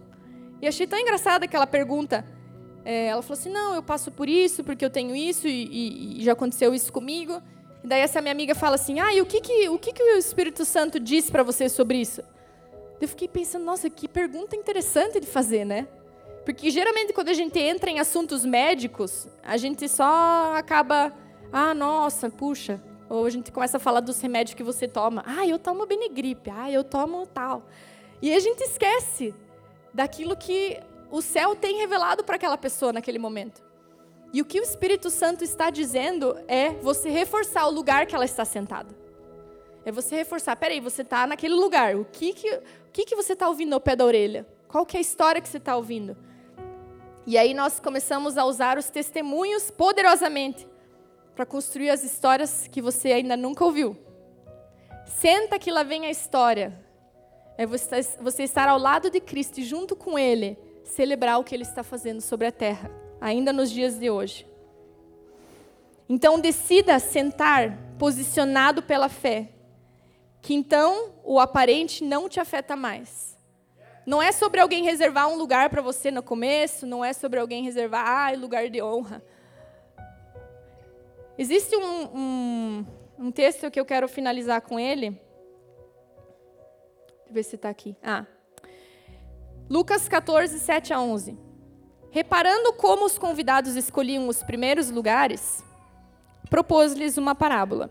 e 0.62 0.68
achei 0.68 0.88
tão 0.88 1.00
engraçada 1.00 1.46
aquela 1.46 1.68
pergunta. 1.68 2.26
É, 2.84 3.08
ela 3.08 3.22
falou 3.22 3.40
assim: 3.40 3.50
Não, 3.50 3.76
eu 3.76 3.84
passo 3.84 4.12
por 4.12 4.28
isso 4.28 4.64
porque 4.64 4.84
eu 4.84 4.90
tenho 4.90 5.16
isso 5.16 5.48
e, 5.48 5.66
e, 5.66 6.22
e, 6.22 6.24
já 6.24 6.34
aconteceu 6.34 6.74
isso 6.74 6.92
comigo. 6.92 7.42
E 7.84 7.88
daí 7.88 8.02
essa 8.02 8.22
minha 8.22 8.32
amiga 8.32 8.56
fala 8.56 8.76
assim: 8.76 9.00
"Ah, 9.00 9.14
e 9.14 9.22
o 9.22 9.26
que 9.26 9.42
que 9.42 9.70
o 9.70 9.78
que 9.78 9.92
que 9.92 10.02
o 10.02 10.18
Espírito 10.18 10.66
Santo 10.66 11.00
disse 11.00 11.32
para 11.32 11.44
você 11.44 11.70
sobre 11.70 11.98
isso?" 11.98 12.24
Eu 13.00 13.08
fiquei 13.08 13.28
pensando, 13.28 13.66
nossa, 13.66 13.90
que 13.90 14.08
pergunta 14.08 14.56
interessante 14.56 15.20
de 15.20 15.26
fazer, 15.26 15.66
né? 15.66 15.88
Porque 16.46 16.70
geralmente 16.70 17.14
quando 17.14 17.30
a 17.30 17.34
gente 17.34 17.58
entra 17.60 17.90
em 17.90 18.00
assuntos 18.00 18.46
médicos, 18.46 19.28
a 19.44 19.58
gente 19.58 19.90
só 19.90 20.54
acaba, 20.56 21.12
ah, 21.52 21.74
nossa, 21.74 22.30
puxa, 22.30 22.80
ou 23.12 23.26
a 23.26 23.30
gente 23.30 23.52
começa 23.52 23.76
a 23.76 23.80
falar 23.80 24.00
dos 24.00 24.21
remédios 24.21 24.54
que 24.54 24.63
você 24.63 24.88
toma. 24.88 25.21
Ah, 25.28 25.45
eu 25.45 25.60
tomo 25.60 25.86
Benegripe, 25.86 26.50
ah, 26.50 26.71
eu 26.71 26.82
tomo 26.82 27.28
tal. 27.28 27.63
E 28.21 28.34
a 28.34 28.39
gente 28.39 28.62
esquece 28.62 29.36
daquilo 29.93 30.34
que 30.38 30.80
o 31.12 31.21
céu 31.21 31.54
tem 31.54 31.76
revelado 31.76 32.24
para 32.24 32.38
aquela 32.38 32.58
pessoa 32.58 32.93
naquele 32.93 33.19
momento. 33.19 33.62
E 34.32 34.41
o 34.41 34.45
que 34.45 34.62
o 34.62 34.63
Espírito 34.63 35.10
Santo 35.10 35.43
está 35.43 35.69
dizendo 35.69 36.38
é 36.47 36.69
você 36.76 37.10
reforçar 37.10 37.67
o 37.67 37.71
lugar 37.71 38.06
que 38.06 38.15
ela 38.15 38.24
está 38.24 38.45
sentada. 38.45 38.95
É 39.84 39.91
você 39.91 40.15
reforçar, 40.15 40.56
peraí, 40.56 40.80
você 40.80 41.02
está 41.02 41.28
naquele 41.28 41.56
lugar. 41.56 41.97
O 41.97 42.06
que 42.06 42.32
que, 42.32 42.50
o 42.50 42.91
que, 42.93 43.04
que 43.04 43.15
você 43.15 43.34
está 43.34 43.50
ouvindo 43.50 43.74
ao 43.74 43.82
pé 43.82 43.93
da 43.93 44.06
orelha? 44.06 44.47
Qual 44.69 44.86
que 44.86 44.95
é 44.95 45.00
a 45.00 45.02
história 45.02 45.41
que 45.41 45.50
você 45.50 45.58
está 45.58 45.76
ouvindo? 45.76 46.15
E 47.28 47.38
aí 47.38 47.54
nós 47.54 47.78
começamos 47.78 48.38
a 48.38 48.45
usar 48.45 48.78
os 48.78 48.89
testemunhos 48.89 49.69
poderosamente 49.69 50.71
para 51.36 51.46
construir 51.46 51.89
as 51.89 52.04
histórias 52.04 52.67
que 52.67 52.82
você 52.82 53.12
ainda 53.12 53.38
nunca 53.38 53.63
ouviu. 53.63 53.98
Senta 55.06 55.60
que 55.60 55.72
lá 55.72 55.84
vem 55.84 56.06
a 56.06 56.10
história. 56.10 56.74
É 57.58 57.65
você 57.65 58.44
estar 58.44 58.67
ao 58.67 58.78
lado 58.78 59.10
de 59.10 59.20
Cristo 59.20 59.60
e 59.60 59.63
junto 59.63 59.96
com 59.96 60.17
Ele 60.17 60.58
celebrar 60.84 61.39
o 61.39 61.44
que 61.44 61.56
Ele 61.56 61.63
está 61.63 61.84
fazendo 61.84 62.22
sobre 62.22 62.48
a 62.48 62.52
terra 62.52 62.89
ainda 63.22 63.54
nos 63.54 63.70
dias 63.70 64.00
de 64.00 64.10
hoje. 64.10 64.48
Então 66.10 66.39
decida 66.39 67.00
sentar 67.00 67.78
posicionado 67.98 68.82
pela 68.82 69.08
fé, 69.08 69.50
que 70.41 70.54
então 70.54 71.13
o 71.24 71.39
aparente 71.39 72.04
não 72.04 72.28
te 72.28 72.39
afeta 72.39 72.76
mais. 72.76 73.38
Não 74.06 74.22
é 74.22 74.32
sobre 74.32 74.60
alguém 74.60 74.84
reservar 74.84 75.30
um 75.30 75.38
lugar 75.38 75.70
para 75.70 75.82
você 75.82 76.10
no 76.10 76.24
começo, 76.24 76.88
não 76.88 77.06
é 77.06 77.13
sobre 77.13 77.39
alguém 77.39 77.63
reservar 77.63 78.06
ah, 78.06 78.36
lugar 78.36 78.67
de 78.70 78.82
honra. 78.82 79.24
Existe 81.41 81.75
um, 81.75 82.04
um, 82.15 82.86
um 83.17 83.32
texto 83.32 83.71
que 83.71 83.80
eu 83.80 83.84
quero 83.84 84.08
finalizar 84.08 84.62
com 84.62 84.80
ele. 84.80 85.10
Deixa 85.10 85.19
eu 87.30 87.34
ver 87.34 87.41
se 87.41 87.56
está 87.56 87.67
aqui. 87.67 87.97
Ah. 88.04 88.27
Lucas 89.67 90.08
14, 90.08 90.60
7 90.60 90.93
a 90.93 91.01
11. 91.01 91.36
Reparando 92.12 92.73
como 92.73 93.06
os 93.06 93.17
convidados 93.17 93.75
escolhiam 93.75 94.27
os 94.27 94.43
primeiros 94.43 94.91
lugares, 94.91 95.63
propôs-lhes 96.47 97.17
uma 97.17 97.34
parábola. 97.34 97.89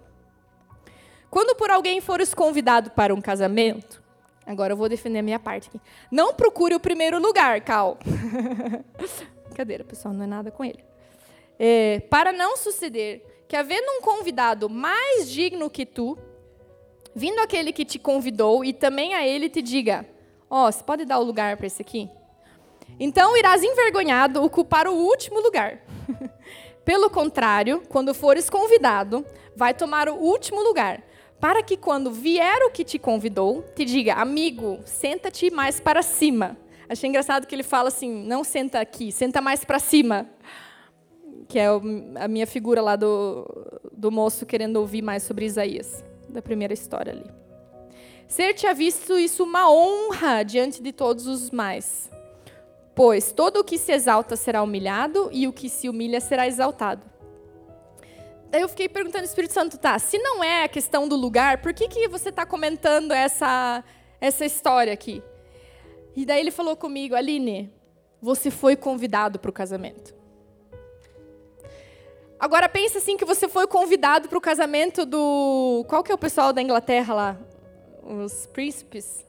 Quando 1.28 1.56
por 1.56 1.72
alguém 1.72 2.00
fores 2.00 2.32
convidado 2.32 2.92
para 2.92 3.12
um 3.12 3.20
casamento, 3.20 4.00
agora 4.46 4.74
eu 4.74 4.76
vou 4.76 4.88
defender 4.88 5.18
a 5.18 5.22
minha 5.22 5.40
parte 5.40 5.70
aqui. 5.70 5.80
Não 6.08 6.32
procure 6.32 6.76
o 6.76 6.78
primeiro 6.78 7.18
lugar, 7.18 7.60
Cal. 7.62 7.98
Brincadeira, 9.46 9.82
pessoal, 9.82 10.14
não 10.14 10.22
é 10.22 10.28
nada 10.28 10.52
com 10.52 10.64
ele. 10.64 10.84
É, 11.58 11.98
para 12.08 12.32
não 12.32 12.56
suceder 12.56 13.30
que, 13.50 13.56
havendo 13.56 13.90
um 13.98 14.00
convidado 14.00 14.70
mais 14.70 15.28
digno 15.28 15.68
que 15.68 15.84
tu, 15.84 16.16
vindo 17.12 17.40
aquele 17.40 17.72
que 17.72 17.84
te 17.84 17.98
convidou 17.98 18.64
e 18.64 18.72
também 18.72 19.12
a 19.12 19.26
ele 19.26 19.48
te 19.48 19.60
diga: 19.60 20.06
Ó, 20.48 20.68
oh, 20.68 20.72
você 20.72 20.84
pode 20.84 21.04
dar 21.04 21.18
o 21.18 21.24
lugar 21.24 21.56
para 21.56 21.66
esse 21.66 21.82
aqui? 21.82 22.08
Então 22.98 23.36
irás 23.36 23.64
envergonhado 23.64 24.40
ocupar 24.40 24.86
o 24.86 24.94
último 24.94 25.40
lugar. 25.40 25.80
Pelo 26.84 27.10
contrário, 27.10 27.82
quando 27.88 28.14
fores 28.14 28.48
convidado, 28.48 29.26
vai 29.56 29.74
tomar 29.74 30.08
o 30.08 30.14
último 30.14 30.62
lugar, 30.62 31.02
para 31.40 31.60
que 31.60 31.76
quando 31.76 32.12
vier 32.12 32.62
o 32.62 32.70
que 32.70 32.84
te 32.84 33.00
convidou, 33.00 33.64
te 33.74 33.84
diga: 33.84 34.14
amigo, 34.14 34.78
senta-te 34.84 35.50
mais 35.50 35.80
para 35.80 36.02
cima. 36.02 36.56
Achei 36.88 37.08
engraçado 37.08 37.48
que 37.48 37.54
ele 37.56 37.64
fala 37.64 37.88
assim: 37.88 38.22
não 38.28 38.44
senta 38.44 38.78
aqui, 38.78 39.10
senta 39.10 39.40
mais 39.40 39.64
para 39.64 39.80
cima. 39.80 40.30
Que 41.50 41.58
é 41.58 41.66
a 41.66 42.28
minha 42.28 42.46
figura 42.46 42.80
lá 42.80 42.94
do, 42.94 43.44
do 43.92 44.08
moço 44.10 44.46
querendo 44.46 44.76
ouvir 44.76 45.02
mais 45.02 45.24
sobre 45.24 45.44
Isaías, 45.44 46.04
da 46.28 46.40
primeira 46.40 46.72
história 46.72 47.12
ali. 47.12 47.26
Ser-te 48.28 48.72
visto 48.72 49.18
isso 49.18 49.42
uma 49.42 49.68
honra 49.68 50.44
diante 50.44 50.80
de 50.80 50.92
todos 50.92 51.26
os 51.26 51.50
mais. 51.50 52.08
Pois 52.94 53.32
todo 53.32 53.58
o 53.58 53.64
que 53.64 53.76
se 53.76 53.90
exalta 53.90 54.36
será 54.36 54.62
humilhado 54.62 55.28
e 55.32 55.48
o 55.48 55.52
que 55.52 55.68
se 55.68 55.88
humilha 55.88 56.20
será 56.20 56.46
exaltado. 56.46 57.04
Daí 58.48 58.62
eu 58.62 58.68
fiquei 58.68 58.88
perguntando 58.88 59.22
ao 59.22 59.24
Espírito 59.24 59.52
Santo, 59.52 59.76
tá, 59.76 59.98
se 59.98 60.18
não 60.18 60.44
é 60.44 60.62
a 60.62 60.68
questão 60.68 61.08
do 61.08 61.16
lugar, 61.16 61.60
por 61.60 61.74
que, 61.74 61.88
que 61.88 62.06
você 62.06 62.28
está 62.28 62.46
comentando 62.46 63.10
essa, 63.10 63.82
essa 64.20 64.46
história 64.46 64.92
aqui? 64.92 65.20
E 66.14 66.24
daí 66.24 66.38
ele 66.38 66.52
falou 66.52 66.76
comigo, 66.76 67.16
Aline, 67.16 67.72
você 68.22 68.52
foi 68.52 68.76
convidado 68.76 69.40
para 69.40 69.50
o 69.50 69.52
casamento. 69.52 70.19
Agora 72.40 72.70
pense 72.70 72.96
assim 72.96 73.18
que 73.18 73.24
você 73.26 73.46
foi 73.46 73.66
convidado 73.66 74.26
para 74.26 74.38
o 74.38 74.40
casamento 74.40 75.05
do. 75.05 75.85
Qual 75.87 76.03
que 76.03 76.11
é 76.11 76.14
o 76.14 76.18
pessoal 76.18 76.55
da 76.55 76.62
Inglaterra 76.62 77.12
lá? 77.12 77.37
Os 78.03 78.46
príncipes? 78.46 79.22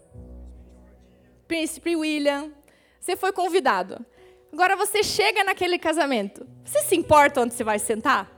Príncipe 1.46 1.94
William, 1.94 2.50
você 2.98 3.18
foi 3.18 3.34
convidado. 3.34 4.06
Agora 4.54 4.78
você 4.78 5.04
chega 5.04 5.44
naquele 5.44 5.78
casamento. 5.78 6.48
Você 6.64 6.84
se 6.84 6.96
importa 6.96 7.42
onde 7.42 7.54
você 7.54 7.66
vai 7.66 7.80
sentar? 7.80 8.32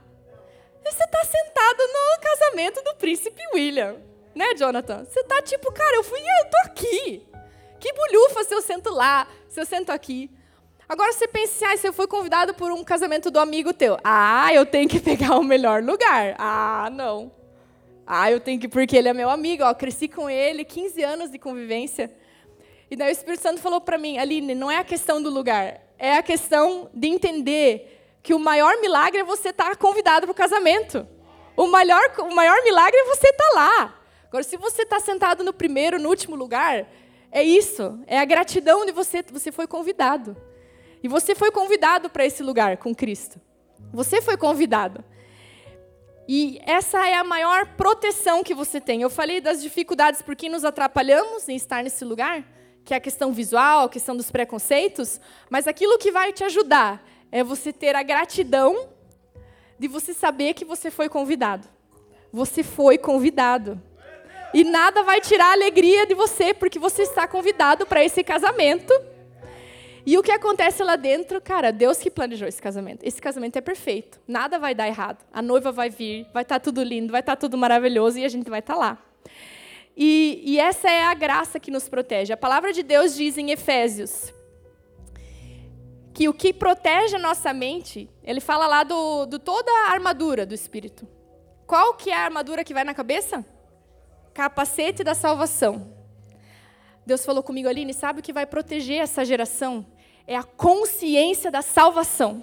Você 0.84 1.04
está 1.04 1.24
sentado 1.24 1.78
no 1.78 2.20
casamento 2.20 2.82
do 2.82 2.96
príncipe 2.96 3.42
William, 3.54 3.96
né, 4.34 4.54
Jonathan? 4.56 5.04
Você 5.04 5.20
está 5.20 5.40
tipo, 5.40 5.72
cara, 5.72 5.96
eu 5.96 6.02
fui, 6.02 6.18
eu 6.18 6.50
tô 6.50 6.58
aqui. 6.64 7.22
Que 7.78 7.92
bolhufa 7.92 8.42
se 8.42 8.52
eu 8.52 8.60
sento 8.60 8.90
lá, 8.90 9.28
se 9.48 9.60
eu 9.60 9.64
sento 9.64 9.90
aqui. 9.90 10.30
Agora 10.88 11.12
você 11.12 11.26
pensa 11.26 11.66
ah, 11.66 11.76
você 11.76 11.92
foi 11.92 12.06
convidado 12.06 12.54
por 12.54 12.70
um 12.70 12.84
casamento 12.84 13.30
do 13.30 13.38
amigo 13.38 13.72
teu. 13.72 13.96
Ah, 14.04 14.52
eu 14.52 14.66
tenho 14.66 14.88
que 14.88 15.00
pegar 15.00 15.38
o 15.38 15.42
melhor 15.42 15.82
lugar. 15.82 16.34
Ah, 16.38 16.88
não. 16.92 17.32
Ah, 18.06 18.30
eu 18.30 18.38
tenho 18.38 18.60
que, 18.60 18.68
porque 18.68 18.96
ele 18.96 19.08
é 19.08 19.14
meu 19.14 19.30
amigo, 19.30 19.64
ó, 19.64 19.72
cresci 19.72 20.08
com 20.08 20.28
ele, 20.28 20.64
15 20.64 21.02
anos 21.02 21.30
de 21.30 21.38
convivência. 21.38 22.12
E 22.90 22.96
daí 22.96 23.10
o 23.10 23.12
Espírito 23.12 23.42
Santo 23.42 23.60
falou 23.60 23.80
para 23.80 23.96
mim, 23.96 24.18
Aline, 24.18 24.54
não 24.54 24.70
é 24.70 24.76
a 24.76 24.84
questão 24.84 25.22
do 25.22 25.30
lugar, 25.30 25.80
é 25.98 26.16
a 26.16 26.22
questão 26.22 26.90
de 26.92 27.08
entender 27.08 28.18
que 28.22 28.34
o 28.34 28.38
maior 28.38 28.78
milagre 28.80 29.20
é 29.20 29.24
você 29.24 29.48
estar 29.48 29.70
tá 29.70 29.76
convidado 29.76 30.26
para 30.26 30.32
o 30.32 30.34
casamento. 30.34 31.06
O 31.56 31.66
maior, 31.66 32.12
o 32.18 32.34
maior 32.34 32.62
milagre 32.62 32.98
é 32.98 33.04
você 33.04 33.28
estar 33.28 33.48
tá 33.48 33.54
lá. 33.54 34.00
Agora, 34.28 34.44
se 34.44 34.56
você 34.58 34.82
está 34.82 35.00
sentado 35.00 35.42
no 35.42 35.52
primeiro, 35.52 35.98
no 35.98 36.10
último 36.10 36.36
lugar, 36.36 36.86
é 37.32 37.42
isso. 37.42 37.98
É 38.06 38.18
a 38.18 38.24
gratidão 38.24 38.84
de 38.84 38.92
você, 38.92 39.22
você 39.30 39.50
foi 39.50 39.66
convidado. 39.66 40.36
E 41.04 41.08
você 41.08 41.34
foi 41.34 41.50
convidado 41.50 42.08
para 42.08 42.24
esse 42.24 42.42
lugar 42.42 42.78
com 42.78 42.94
Cristo. 42.94 43.38
Você 43.92 44.22
foi 44.22 44.38
convidado. 44.38 45.04
E 46.26 46.58
essa 46.64 47.06
é 47.06 47.12
a 47.12 47.22
maior 47.22 47.66
proteção 47.76 48.42
que 48.42 48.54
você 48.54 48.80
tem. 48.80 49.02
Eu 49.02 49.10
falei 49.10 49.38
das 49.38 49.60
dificuldades 49.60 50.22
por 50.22 50.34
que 50.34 50.48
nos 50.48 50.64
atrapalhamos 50.64 51.46
em 51.46 51.56
estar 51.56 51.84
nesse 51.84 52.06
lugar 52.06 52.42
que 52.86 52.94
é 52.94 52.96
a 52.96 53.00
questão 53.00 53.34
visual, 53.34 53.84
a 53.84 53.88
questão 53.90 54.16
dos 54.16 54.30
preconceitos, 54.30 55.20
mas 55.50 55.66
aquilo 55.66 55.98
que 55.98 56.10
vai 56.10 56.32
te 56.32 56.42
ajudar 56.44 57.02
é 57.30 57.44
você 57.44 57.70
ter 57.70 57.94
a 57.94 58.02
gratidão 58.02 58.88
de 59.78 59.88
você 59.88 60.14
saber 60.14 60.54
que 60.54 60.64
você 60.64 60.90
foi 60.90 61.10
convidado. 61.10 61.68
Você 62.32 62.62
foi 62.62 62.96
convidado. 62.96 63.80
E 64.54 64.64
nada 64.64 65.02
vai 65.02 65.20
tirar 65.20 65.48
a 65.48 65.52
alegria 65.52 66.06
de 66.06 66.14
você, 66.14 66.54
porque 66.54 66.78
você 66.78 67.02
está 67.02 67.28
convidado 67.28 67.84
para 67.84 68.02
esse 68.02 68.24
casamento. 68.24 68.92
E 70.06 70.18
o 70.18 70.22
que 70.22 70.30
acontece 70.30 70.82
lá 70.82 70.96
dentro, 70.96 71.40
cara, 71.40 71.72
Deus 71.72 71.98
que 71.98 72.10
planejou 72.10 72.46
esse 72.46 72.60
casamento. 72.60 73.02
Esse 73.02 73.20
casamento 73.22 73.56
é 73.56 73.60
perfeito. 73.60 74.20
Nada 74.28 74.58
vai 74.58 74.74
dar 74.74 74.86
errado. 74.86 75.24
A 75.32 75.40
noiva 75.40 75.72
vai 75.72 75.88
vir, 75.88 76.26
vai 76.32 76.42
estar 76.42 76.56
tá 76.56 76.60
tudo 76.60 76.82
lindo, 76.82 77.10
vai 77.10 77.20
estar 77.20 77.36
tá 77.36 77.40
tudo 77.40 77.56
maravilhoso 77.56 78.18
e 78.18 78.24
a 78.24 78.28
gente 78.28 78.50
vai 78.50 78.58
estar 78.58 78.74
tá 78.74 78.78
lá. 78.78 78.98
E, 79.96 80.42
e 80.44 80.58
essa 80.58 80.90
é 80.90 81.04
a 81.04 81.14
graça 81.14 81.58
que 81.58 81.70
nos 81.70 81.88
protege. 81.88 82.32
A 82.32 82.36
palavra 82.36 82.72
de 82.72 82.82
Deus 82.82 83.14
diz 83.14 83.38
em 83.38 83.50
Efésios 83.50 84.32
que 86.12 86.28
o 86.28 86.34
que 86.34 86.52
protege 86.52 87.16
a 87.16 87.18
nossa 87.18 87.52
mente, 87.52 88.08
ele 88.22 88.40
fala 88.40 88.66
lá 88.66 88.84
do, 88.84 89.26
do 89.26 89.38
toda 89.38 89.70
a 89.70 89.92
armadura 89.92 90.44
do 90.44 90.54
Espírito. 90.54 91.08
Qual 91.66 91.94
que 91.94 92.10
é 92.10 92.14
a 92.14 92.24
armadura 92.24 92.62
que 92.62 92.74
vai 92.74 92.84
na 92.84 92.94
cabeça? 92.94 93.44
Capacete 94.32 95.02
da 95.02 95.14
salvação. 95.14 95.92
Deus 97.06 97.24
falou 97.24 97.42
comigo, 97.42 97.68
Aline, 97.68 97.92
sabe 97.92 98.20
o 98.20 98.22
que 98.22 98.32
vai 98.32 98.46
proteger 98.46 98.98
essa 98.98 99.24
geração? 99.24 99.84
É 100.26 100.36
a 100.36 100.42
consciência 100.42 101.50
da 101.50 101.60
salvação. 101.60 102.42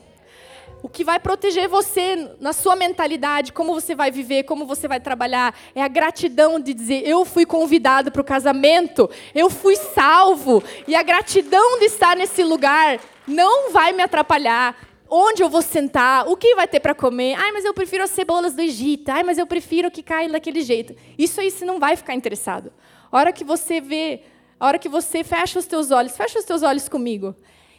O 0.83 0.89
que 0.89 1.03
vai 1.03 1.19
proteger 1.19 1.67
você 1.67 2.29
na 2.39 2.53
sua 2.53 2.75
mentalidade, 2.75 3.53
como 3.53 3.73
você 3.73 3.93
vai 3.93 4.09
viver, 4.09 4.43
como 4.43 4.65
você 4.65 4.87
vai 4.87 4.99
trabalhar, 4.99 5.55
é 5.75 5.81
a 5.81 5.87
gratidão 5.87 6.59
de 6.59 6.73
dizer: 6.73 7.07
eu 7.07 7.23
fui 7.25 7.45
convidado 7.45 8.11
para 8.11 8.21
o 8.21 8.25
casamento, 8.25 9.09
eu 9.33 9.49
fui 9.49 9.75
salvo. 9.75 10.63
E 10.87 10.95
a 10.95 11.03
gratidão 11.03 11.79
de 11.79 11.85
estar 11.85 12.15
nesse 12.15 12.43
lugar 12.43 12.99
não 13.27 13.71
vai 13.71 13.93
me 13.93 14.01
atrapalhar. 14.03 14.75
onde 15.13 15.43
eu 15.43 15.49
vou 15.49 15.61
sentar, 15.61 16.25
o 16.27 16.37
que 16.37 16.55
vai 16.55 16.65
ter 16.65 16.79
para 16.79 16.95
comer. 16.95 17.35
Ai, 17.35 17.51
mas 17.51 17.65
eu 17.65 17.73
prefiro 17.73 18.03
as 18.03 18.11
cebolas 18.11 18.53
do 18.53 18.61
Egito. 18.61 19.09
Ai, 19.09 19.23
mas 19.23 19.37
eu 19.37 19.45
prefiro 19.45 19.91
que 19.91 20.01
caia 20.01 20.29
daquele 20.29 20.61
jeito. 20.61 20.95
Isso 21.17 21.41
aí 21.41 21.51
você 21.51 21.65
não 21.65 21.79
vai 21.79 21.97
ficar 21.97 22.13
interessado. 22.13 22.71
A 23.11 23.17
hora 23.17 23.33
que 23.33 23.43
você 23.43 23.81
vê, 23.81 24.21
a 24.57 24.67
hora 24.67 24.79
que 24.79 24.87
você 24.87 25.21
fecha 25.21 25.59
os 25.59 25.65
teus 25.65 25.91
olhos, 25.91 26.15
fecha 26.15 26.39
os 26.39 26.45
teus 26.45 26.63
olhos 26.63 26.87
comigo. 26.87 27.35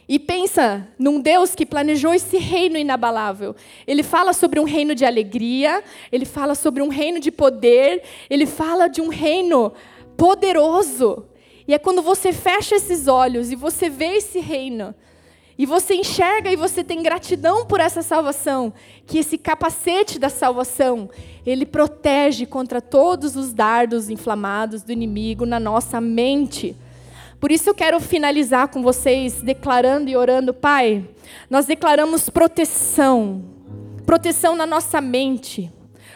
E 0.07 0.19
pensa 0.19 0.87
num 0.99 1.19
Deus 1.19 1.55
que 1.55 1.65
planejou 1.65 2.13
esse 2.13 2.37
reino 2.37 2.77
inabalável. 2.77 3.55
Ele 3.87 4.03
fala 4.03 4.33
sobre 4.33 4.59
um 4.59 4.65
reino 4.65 4.93
de 4.93 5.05
alegria, 5.05 5.83
ele 6.11 6.25
fala 6.25 6.55
sobre 6.55 6.81
um 6.81 6.89
reino 6.89 7.19
de 7.19 7.31
poder, 7.31 8.03
ele 8.29 8.45
fala 8.45 8.87
de 8.87 9.01
um 9.01 9.07
reino 9.07 9.71
poderoso. 10.17 11.25
E 11.67 11.73
é 11.73 11.79
quando 11.79 12.01
você 12.01 12.33
fecha 12.33 12.75
esses 12.75 13.07
olhos 13.07 13.51
e 13.51 13.55
você 13.55 13.89
vê 13.89 14.17
esse 14.17 14.39
reino, 14.39 14.93
e 15.57 15.65
você 15.65 15.93
enxerga 15.93 16.51
e 16.51 16.55
você 16.55 16.83
tem 16.83 17.01
gratidão 17.01 17.65
por 17.65 17.79
essa 17.79 18.01
salvação, 18.01 18.73
que 19.05 19.19
esse 19.19 19.37
capacete 19.37 20.17
da 20.17 20.27
salvação, 20.27 21.09
ele 21.45 21.65
protege 21.65 22.45
contra 22.45 22.81
todos 22.81 23.35
os 23.35 23.53
dardos 23.53 24.09
inflamados 24.09 24.81
do 24.81 24.91
inimigo 24.91 25.45
na 25.45 25.59
nossa 25.59 26.01
mente. 26.01 26.75
Por 27.43 27.51
isso 27.51 27.69
eu 27.69 27.75
quero 27.75 27.99
finalizar 27.99 28.69
com 28.69 28.81
vocês 28.81 29.41
declarando 29.41 30.09
e 30.09 30.15
orando, 30.15 30.53
Pai, 30.53 31.05
nós 31.49 31.65
declaramos 31.65 32.29
proteção, 32.29 33.43
proteção 34.05 34.55
na 34.55 34.65
nossa 34.65 35.01
mente, 35.01 35.69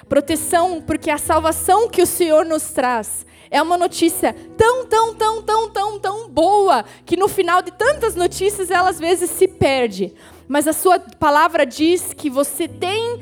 proteção 0.07 0.81
porque 0.81 1.09
a 1.09 1.17
salvação 1.17 1.89
que 1.89 2.01
o 2.01 2.05
Senhor 2.05 2.45
nos 2.45 2.71
traz 2.71 3.25
é 3.51 3.61
uma 3.61 3.77
notícia 3.77 4.33
tão, 4.55 4.85
tão, 4.85 5.13
tão, 5.15 5.43
tão, 5.43 5.69
tão, 5.69 5.99
tão 5.99 6.29
boa 6.29 6.85
que 7.05 7.17
no 7.17 7.27
final 7.27 7.61
de 7.61 7.71
tantas 7.71 8.15
notícias 8.15 8.71
ela 8.71 8.89
às 8.89 8.97
vezes 8.97 9.29
se 9.29 9.49
perde. 9.49 10.13
Mas 10.47 10.65
a 10.65 10.71
sua 10.71 10.97
palavra 10.97 11.65
diz 11.65 12.13
que 12.13 12.29
você 12.29 12.69
tem, 12.69 13.19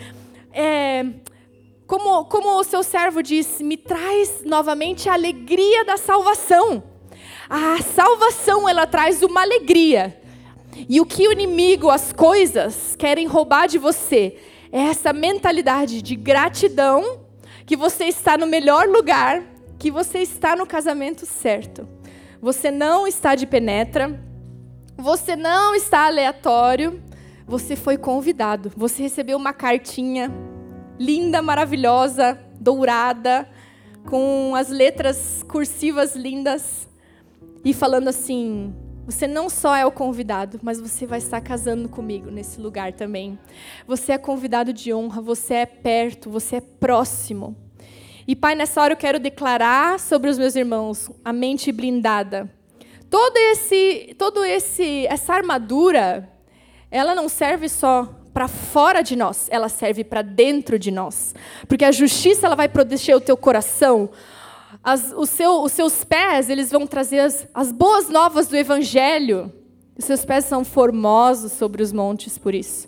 é, 0.54 1.08
como, 1.88 2.26
como 2.26 2.60
o 2.60 2.64
seu 2.64 2.84
servo 2.84 3.24
disse, 3.24 3.64
me 3.64 3.78
traz 3.78 4.44
novamente 4.46 5.10
a 5.10 5.14
alegria 5.14 5.84
da 5.84 5.98
salvação. 5.98 6.94
A 7.50 7.82
salvação 7.82 8.68
ela 8.68 8.88
traz 8.88 9.22
uma 9.22 9.42
alegria. 9.42 10.20
E 10.90 11.00
o 11.00 11.06
que 11.06 11.28
o 11.28 11.32
inimigo, 11.32 11.90
as 11.90 12.12
coisas 12.12 12.96
querem 12.98 13.28
roubar 13.28 13.68
de 13.68 13.78
você 13.78 14.38
é 14.72 14.82
essa 14.82 15.14
mentalidade 15.14 16.02
de 16.02 16.16
gratidão, 16.16 17.22
que 17.66 17.78
você 17.78 18.06
está 18.06 18.38
no 18.38 18.46
melhor 18.46 18.88
lugar, 18.88 19.44
que 19.80 19.90
você 19.90 20.20
está 20.20 20.56
no 20.56 20.66
casamento 20.66 21.26
certo. 21.26 21.88
Você 22.42 22.70
não 22.72 23.08
está 23.08 23.36
de 23.36 23.48
penetra, 23.48 24.20
você 24.98 25.36
não 25.36 25.74
está 25.76 26.08
aleatório, 26.08 27.02
você 27.48 27.76
foi 27.76 27.98
convidado. 27.98 28.72
Você 28.76 29.04
recebeu 29.04 29.38
uma 29.38 29.54
cartinha 29.54 30.32
linda, 31.00 31.42
maravilhosa, 31.42 32.40
dourada, 32.60 33.48
com 34.06 34.54
as 34.56 34.70
letras 34.70 35.44
cursivas 35.48 36.16
lindas 36.16 36.86
e 37.66 37.74
falando 37.74 38.08
assim: 38.08 38.74
você 39.08 39.28
não 39.28 39.50
só 39.50 39.76
é 39.76 39.86
o 39.86 39.92
convidado, 39.92 40.60
mas 40.62 40.80
você 40.80 41.08
vai 41.08 41.18
estar 41.18 41.42
casando 41.42 41.90
comigo 41.90 42.30
nesse 42.30 42.62
lugar 42.62 42.94
também. 42.94 43.38
Você 43.88 44.12
é 44.12 44.18
convidado 44.18 44.72
de 44.72 44.94
honra, 44.94 45.22
você 45.22 45.56
é 45.56 45.66
perto, 45.66 46.30
você 46.30 46.58
é 46.58 46.62
próximo. 46.62 47.56
E 48.28 48.36
Pai, 48.36 48.56
nessa 48.56 48.82
hora 48.82 48.94
eu 48.94 48.98
quero 48.98 49.20
declarar 49.20 50.00
sobre 50.00 50.30
os 50.30 50.38
meus 50.38 50.56
irmãos 50.56 51.12
a 51.24 51.34
mente 51.34 51.72
blindada. 51.72 52.50
Todo 53.10 53.38
esse, 53.38 54.16
todo 54.18 54.44
esse, 54.44 55.06
essa 55.08 55.34
armadura, 55.34 56.30
ela 56.90 57.14
não 57.14 57.30
serve 57.30 57.70
só 57.70 58.10
para 58.34 58.48
fora 58.48 59.02
de 59.02 59.16
nós, 59.16 59.48
ela 59.50 59.70
serve 59.70 60.04
para 60.04 60.22
dentro 60.22 60.78
de 60.78 60.92
nós. 60.92 61.34
Porque 61.68 61.86
a 61.86 61.92
justiça 61.92 62.48
ela 62.48 62.56
vai 62.56 62.68
proteger 62.68 63.16
o 63.16 63.22
teu 63.22 63.38
coração, 63.38 64.10
as, 64.86 65.12
o 65.18 65.26
seu, 65.26 65.64
os 65.64 65.72
seus 65.72 66.04
pés, 66.04 66.48
eles 66.48 66.70
vão 66.70 66.86
trazer 66.86 67.18
as, 67.22 67.48
as 67.52 67.72
boas 67.72 68.08
novas 68.08 68.48
do 68.48 68.56
Evangelho. 68.56 69.52
Os 69.98 70.06
seus 70.06 70.24
pés 70.24 70.46
são 70.46 70.64
formosos 70.64 71.54
sobre 71.54 71.82
os 71.82 71.92
montes 71.92 72.38
por 72.38 72.54
isso. 72.54 72.88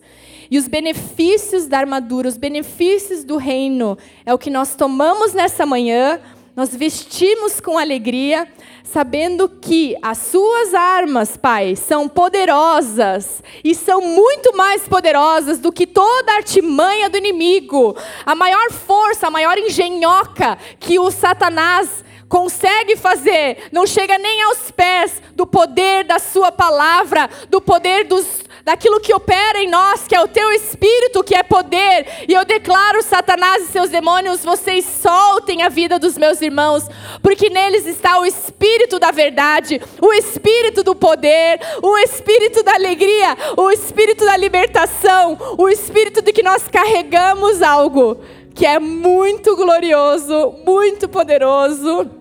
E 0.51 0.59
os 0.59 0.67
benefícios 0.67 1.65
da 1.65 1.79
armadura, 1.79 2.29
os 2.29 2.37
benefícios 2.37 3.23
do 3.23 3.37
reino, 3.37 3.97
é 4.23 4.31
o 4.31 4.37
que 4.37 4.51
nós 4.51 4.75
tomamos 4.75 5.33
nessa 5.33 5.65
manhã, 5.65 6.21
nós 6.55 6.75
vestimos 6.75 7.59
com 7.59 7.79
alegria, 7.79 8.47
sabendo 8.91 9.49
que 9.49 9.95
as 10.01 10.17
suas 10.17 10.73
armas, 10.73 11.35
Pai, 11.35 11.75
são 11.75 12.07
poderosas 12.07 13.43
e 13.63 13.75
são 13.75 14.01
muito 14.01 14.55
mais 14.55 14.87
poderosas 14.87 15.59
do 15.59 15.71
que 15.71 15.85
toda 15.85 16.33
artimanha 16.33 17.09
do 17.09 17.17
inimigo. 17.17 17.95
A 18.25 18.33
maior 18.33 18.71
força, 18.71 19.27
a 19.27 19.31
maior 19.31 19.57
engenhoca 19.57 20.57
que 20.79 20.97
o 20.99 21.11
Satanás 21.11 22.03
consegue 22.29 22.97
fazer, 22.97 23.69
não 23.71 23.87
chega 23.87 24.17
nem 24.17 24.41
aos 24.43 24.69
pés 24.71 25.21
do 25.33 25.47
poder 25.47 26.03
da 26.03 26.19
sua 26.19 26.51
palavra, 26.51 27.29
do 27.49 27.61
poder 27.61 28.05
dos 28.05 28.46
daquilo 28.67 28.99
que 28.99 29.13
opera 29.13 29.59
em 29.63 29.69
nós, 29.69 30.05
que 30.05 30.13
é 30.13 30.19
o 30.19 30.27
teu 30.27 30.51
espírito, 30.51 31.23
que 31.23 31.33
é 31.33 31.41
poder. 31.41 32.05
E 32.27 32.33
eu 32.33 32.43
declaro, 32.43 33.01
Satanás 33.01 33.63
e 33.63 33.71
seus 33.71 33.89
demônios, 33.89 34.43
vocês 34.43 34.83
soltem 34.83 35.63
a 35.63 35.69
vida 35.69 35.97
dos 35.97 36.17
meus 36.17 36.41
irmãos, 36.41 36.83
porque 37.23 37.49
neles 37.49 37.85
está 37.85 38.19
o 38.19 38.25
espírito 38.25 38.99
da 38.99 39.09
verdade, 39.09 39.81
o 40.01 40.11
espírito 40.11 40.83
do 40.83 40.93
poder, 40.93 41.61
o 41.81 41.97
espírito 41.99 42.61
da 42.61 42.73
alegria, 42.73 43.37
o 43.55 43.71
espírito 43.71 44.25
da 44.25 44.35
libertação, 44.35 45.37
o 45.57 45.69
espírito 45.69 46.21
de 46.21 46.33
que 46.33 46.43
nós 46.43 46.67
carregamos 46.67 47.61
algo 47.61 48.19
que 48.53 48.65
é 48.65 48.79
muito 48.79 49.55
glorioso, 49.55 50.55
muito 50.65 51.07
poderoso. 51.07 52.11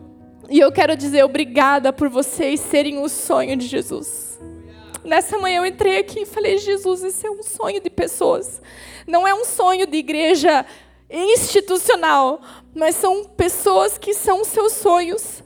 E 0.49 0.61
eu 0.61 0.71
quero 0.71 0.97
dizer 0.97 1.25
obrigada 1.25 1.93
por 1.93 2.09
vocês 2.09 2.61
serem 2.61 3.03
o 3.03 3.09
sonho 3.09 3.57
de 3.57 3.67
Jesus. 3.67 4.26
Nessa 5.07 5.39
manhã 5.39 5.59
eu 5.59 5.67
entrei 5.67 5.99
aqui 5.99 6.23
e 6.23 6.27
falei: 6.27 6.59
Jesus, 6.59 7.03
isso 7.03 7.27
é 7.27 7.31
um 7.31 7.43
sonho 7.43 7.81
de 7.81 7.89
pessoas. 7.89 8.61
Não 9.07 9.27
é 9.27 9.33
um 9.33 9.45
sonho 9.45 9.87
de 9.87 9.97
igreja 9.97 10.67
institucional, 11.09 12.41
mas 12.75 12.97
são 12.97 13.25
pessoas 13.25 13.97
que 13.97 14.13
são 14.13 14.45
seus 14.45 14.73
sonhos. 14.73 15.45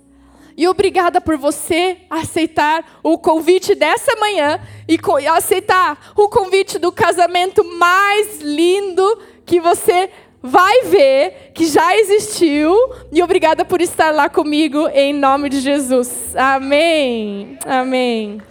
E 0.56 0.66
obrigada 0.66 1.20
por 1.20 1.36
você 1.36 1.98
aceitar 2.08 3.00
o 3.02 3.18
convite 3.18 3.74
dessa 3.74 4.16
manhã 4.16 4.60
e 4.88 4.98
aceitar 5.28 6.12
o 6.16 6.28
convite 6.28 6.78
do 6.78 6.90
casamento 6.90 7.62
mais 7.64 8.40
lindo 8.40 9.18
que 9.46 9.60
você 9.60 10.10
vai 10.42 10.82
ver, 10.84 11.52
que 11.54 11.66
já 11.66 11.96
existiu. 11.96 12.74
E 13.12 13.22
obrigada 13.22 13.64
por 13.64 13.80
estar 13.80 14.10
lá 14.10 14.28
comigo, 14.28 14.88
em 14.88 15.12
nome 15.12 15.48
de 15.48 15.60
Jesus. 15.60 16.34
Amém. 16.34 17.58
Amém. 17.64 18.49